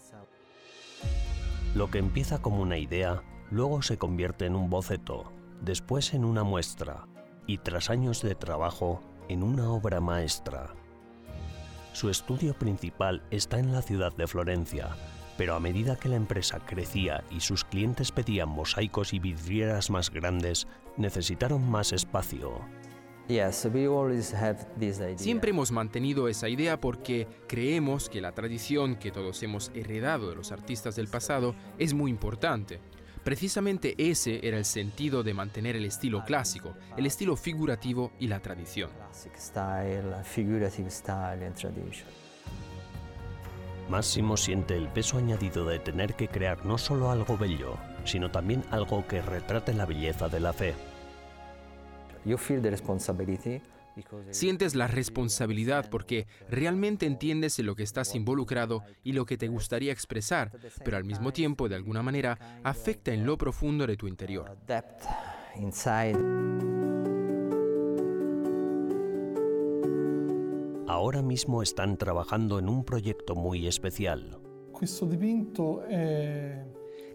Lo 1.73 1.89
que 1.89 1.97
empieza 1.97 2.39
como 2.39 2.61
una 2.61 2.77
idea, 2.77 3.23
luego 3.49 3.81
se 3.81 3.97
convierte 3.97 4.45
en 4.45 4.55
un 4.55 4.69
boceto, 4.69 5.31
después 5.61 6.13
en 6.13 6.23
una 6.23 6.43
muestra 6.43 7.07
y 7.47 7.57
tras 7.57 7.89
años 7.89 8.21
de 8.21 8.35
trabajo, 8.35 9.01
en 9.33 9.43
una 9.43 9.69
obra 9.71 9.99
maestra. 9.99 10.75
Su 11.91 12.09
estudio 12.09 12.53
principal 12.53 13.23
está 13.31 13.59
en 13.59 13.71
la 13.71 13.81
ciudad 13.81 14.15
de 14.15 14.27
Florencia, 14.27 14.95
pero 15.37 15.55
a 15.55 15.59
medida 15.59 15.95
que 15.95 16.09
la 16.09 16.15
empresa 16.15 16.59
crecía 16.59 17.23
y 17.31 17.39
sus 17.39 17.63
clientes 17.63 18.11
pedían 18.11 18.49
mosaicos 18.49 19.13
y 19.13 19.19
vidrieras 19.19 19.89
más 19.89 20.11
grandes, 20.11 20.67
necesitaron 20.97 21.67
más 21.67 21.91
espacio. 21.93 22.61
Siempre 25.15 25.51
hemos 25.51 25.71
mantenido 25.71 26.27
esa 26.27 26.49
idea 26.49 26.79
porque 26.79 27.27
creemos 27.47 28.09
que 28.09 28.21
la 28.21 28.33
tradición 28.33 28.97
que 28.97 29.11
todos 29.11 29.41
hemos 29.41 29.71
heredado 29.73 30.29
de 30.29 30.35
los 30.35 30.51
artistas 30.51 30.95
del 30.95 31.07
pasado 31.07 31.55
es 31.79 31.93
muy 31.93 32.11
importante. 32.11 32.79
Precisamente 33.23 33.95
ese 33.97 34.45
era 34.45 34.57
el 34.57 34.65
sentido 34.65 35.23
de 35.23 35.33
mantener 35.33 35.77
el 35.77 35.85
estilo 35.85 36.25
clásico, 36.25 36.75
el 36.97 37.05
estilo 37.05 37.37
figurativo 37.37 38.11
y 38.19 38.27
la 38.27 38.41
tradición. 38.41 38.89
Máximo 43.89 44.35
siente 44.35 44.75
el 44.75 44.89
peso 44.89 45.17
añadido 45.17 45.65
de 45.65 45.79
tener 45.79 46.15
que 46.15 46.27
crear 46.27 46.65
no 46.65 46.77
solo 46.77 47.11
algo 47.11 47.37
bello, 47.37 47.77
sino 48.03 48.29
también 48.29 48.63
algo 48.71 49.07
que 49.07 49.21
retrate 49.21 49.73
la 49.73 49.85
belleza 49.85 50.27
de 50.27 50.39
la 50.39 50.51
fe. 50.51 50.73
Sientes 54.31 54.75
la 54.75 54.87
responsabilidad 54.87 55.89
porque 55.89 56.27
realmente 56.49 57.05
entiendes 57.05 57.59
en 57.59 57.65
lo 57.67 57.75
que 57.75 57.83
estás 57.83 58.15
involucrado 58.15 58.83
y 59.03 59.13
lo 59.13 59.25
que 59.25 59.37
te 59.37 59.47
gustaría 59.47 59.91
expresar, 59.91 60.51
pero 60.83 60.97
al 60.97 61.03
mismo 61.03 61.31
tiempo, 61.31 61.69
de 61.69 61.75
alguna 61.75 62.01
manera, 62.01 62.59
afecta 62.63 63.13
en 63.13 63.25
lo 63.25 63.37
profundo 63.37 63.85
de 63.85 63.97
tu 63.97 64.07
interior. 64.07 64.57
Ahora 70.87 71.21
mismo 71.21 71.61
están 71.61 71.97
trabajando 71.97 72.59
en 72.59 72.69
un 72.69 72.83
proyecto 72.83 73.35
muy 73.35 73.67
especial. 73.67 74.39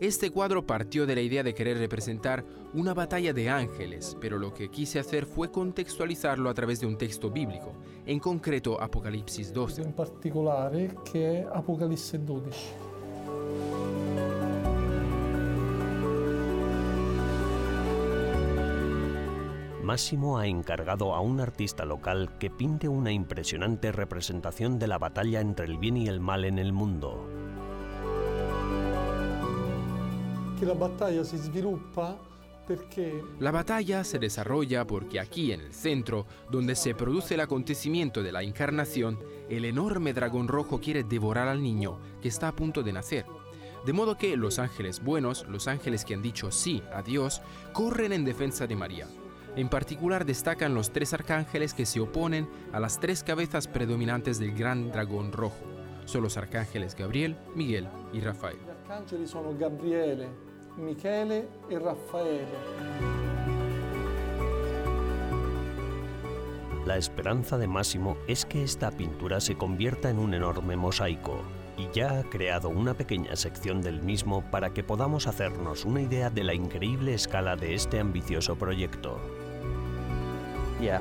Este 0.00 0.30
cuadro 0.30 0.64
partió 0.64 1.06
de 1.06 1.16
la 1.16 1.22
idea 1.22 1.42
de 1.42 1.54
querer 1.54 1.76
representar 1.76 2.44
una 2.72 2.94
batalla 2.94 3.32
de 3.32 3.48
ángeles, 3.48 4.16
pero 4.20 4.38
lo 4.38 4.54
que 4.54 4.70
quise 4.70 5.00
hacer 5.00 5.26
fue 5.26 5.50
contextualizarlo 5.50 6.48
a 6.48 6.54
través 6.54 6.78
de 6.78 6.86
un 6.86 6.96
texto 6.96 7.32
bíblico, 7.32 7.72
en 8.06 8.20
concreto 8.20 8.80
Apocalipsis 8.80 9.52
12. 9.52 9.82
En 9.82 9.92
particular, 9.92 10.72
que 11.10 11.40
es 11.40 11.46
Apocalipsis 11.52 12.24
12. 12.24 12.50
Máximo 19.82 20.38
ha 20.38 20.46
encargado 20.46 21.12
a 21.12 21.20
un 21.20 21.40
artista 21.40 21.84
local 21.84 22.38
que 22.38 22.50
pinte 22.50 22.86
una 22.86 23.10
impresionante 23.10 23.90
representación 23.90 24.78
de 24.78 24.86
la 24.86 24.98
batalla 24.98 25.40
entre 25.40 25.66
el 25.66 25.78
bien 25.78 25.96
y 25.96 26.06
el 26.06 26.20
mal 26.20 26.44
en 26.44 26.60
el 26.60 26.72
mundo. 26.72 27.37
La 30.66 30.74
batalla 30.74 31.24
se 31.24 31.38
La 33.38 33.50
batalla 33.50 34.04
se 34.04 34.18
desarrolla 34.18 34.86
porque 34.86 35.20
aquí 35.20 35.52
en 35.52 35.60
el 35.60 35.72
centro, 35.72 36.26
donde 36.50 36.74
se 36.74 36.94
produce 36.94 37.34
el 37.34 37.40
acontecimiento 37.40 38.22
de 38.22 38.32
la 38.32 38.42
encarnación, 38.42 39.18
el 39.48 39.64
enorme 39.64 40.12
dragón 40.12 40.48
rojo 40.48 40.80
quiere 40.80 41.04
devorar 41.04 41.48
al 41.48 41.62
niño 41.62 41.98
que 42.20 42.28
está 42.28 42.48
a 42.48 42.56
punto 42.56 42.82
de 42.82 42.92
nacer. 42.92 43.24
De 43.86 43.92
modo 43.92 44.18
que 44.18 44.36
los 44.36 44.58
ángeles 44.58 45.02
buenos, 45.02 45.46
los 45.48 45.68
ángeles 45.68 46.04
que 46.04 46.14
han 46.14 46.22
dicho 46.22 46.50
sí 46.50 46.82
a 46.92 47.02
Dios, 47.02 47.40
corren 47.72 48.12
en 48.12 48.24
defensa 48.24 48.66
de 48.66 48.76
María. 48.76 49.06
En 49.56 49.68
particular 49.68 50.26
destacan 50.26 50.74
los 50.74 50.90
tres 50.90 51.14
arcángeles 51.14 51.72
que 51.72 51.86
se 51.86 52.00
oponen 52.00 52.48
a 52.72 52.80
las 52.80 53.00
tres 53.00 53.22
cabezas 53.22 53.66
predominantes 53.66 54.38
del 54.38 54.54
gran 54.54 54.90
dragón 54.90 55.32
rojo. 55.32 55.64
Son 56.04 56.22
los 56.22 56.36
arcángeles 56.36 56.94
Gabriel, 56.94 57.36
Miguel 57.54 57.88
y 58.12 58.20
Rafael. 58.20 58.58
Los 58.58 58.68
arcángeles 58.68 59.30
son 59.30 59.58
Gabriele, 59.58 60.28
Michele 60.78 61.48
y 61.68 61.76
Rafael. 61.76 62.46
La 66.86 66.96
esperanza 66.96 67.58
de 67.58 67.66
Máximo 67.66 68.16
es 68.26 68.46
que 68.46 68.62
esta 68.62 68.90
pintura 68.90 69.40
se 69.40 69.56
convierta 69.56 70.08
en 70.08 70.18
un 70.18 70.34
enorme 70.34 70.76
mosaico. 70.76 71.42
y 71.78 71.88
ya 71.94 72.18
ha 72.18 72.24
creado 72.24 72.68
una 72.68 72.94
pequeña 72.94 73.36
sección 73.36 73.82
del 73.82 74.02
mismo 74.02 74.42
para 74.50 74.74
que 74.74 74.82
podamos 74.82 75.28
hacernos 75.28 75.84
una 75.84 76.02
idea 76.02 76.28
de 76.28 76.42
la 76.42 76.52
increíble 76.52 77.14
escala 77.14 77.54
de 77.54 77.74
este 77.74 78.00
ambicioso 78.00 78.56
proyecto. 78.56 79.20
Uh, 80.80 80.98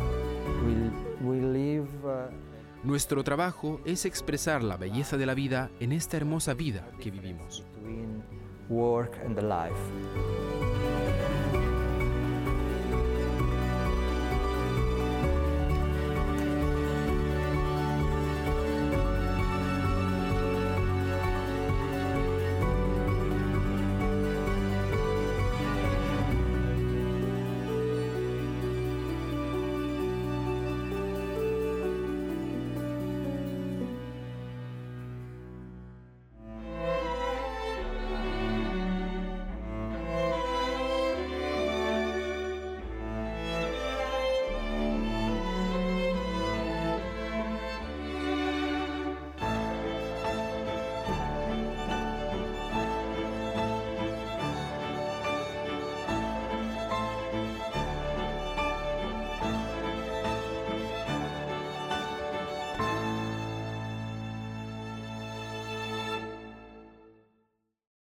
Nuestro 2.83 3.23
trabajo 3.23 3.81
es 3.85 4.05
expresar 4.05 4.63
la 4.63 4.77
belleza 4.77 5.17
de 5.17 5.25
la 5.25 5.33
vida 5.33 5.71
en 5.79 5.91
esta 5.91 6.15
hermosa 6.15 6.53
vida 6.53 6.87
que 7.01 7.09
vivimos. 7.09 7.65
Work 8.69 9.17
and 9.23 9.35
the 9.35 9.41
life. 9.41 10.36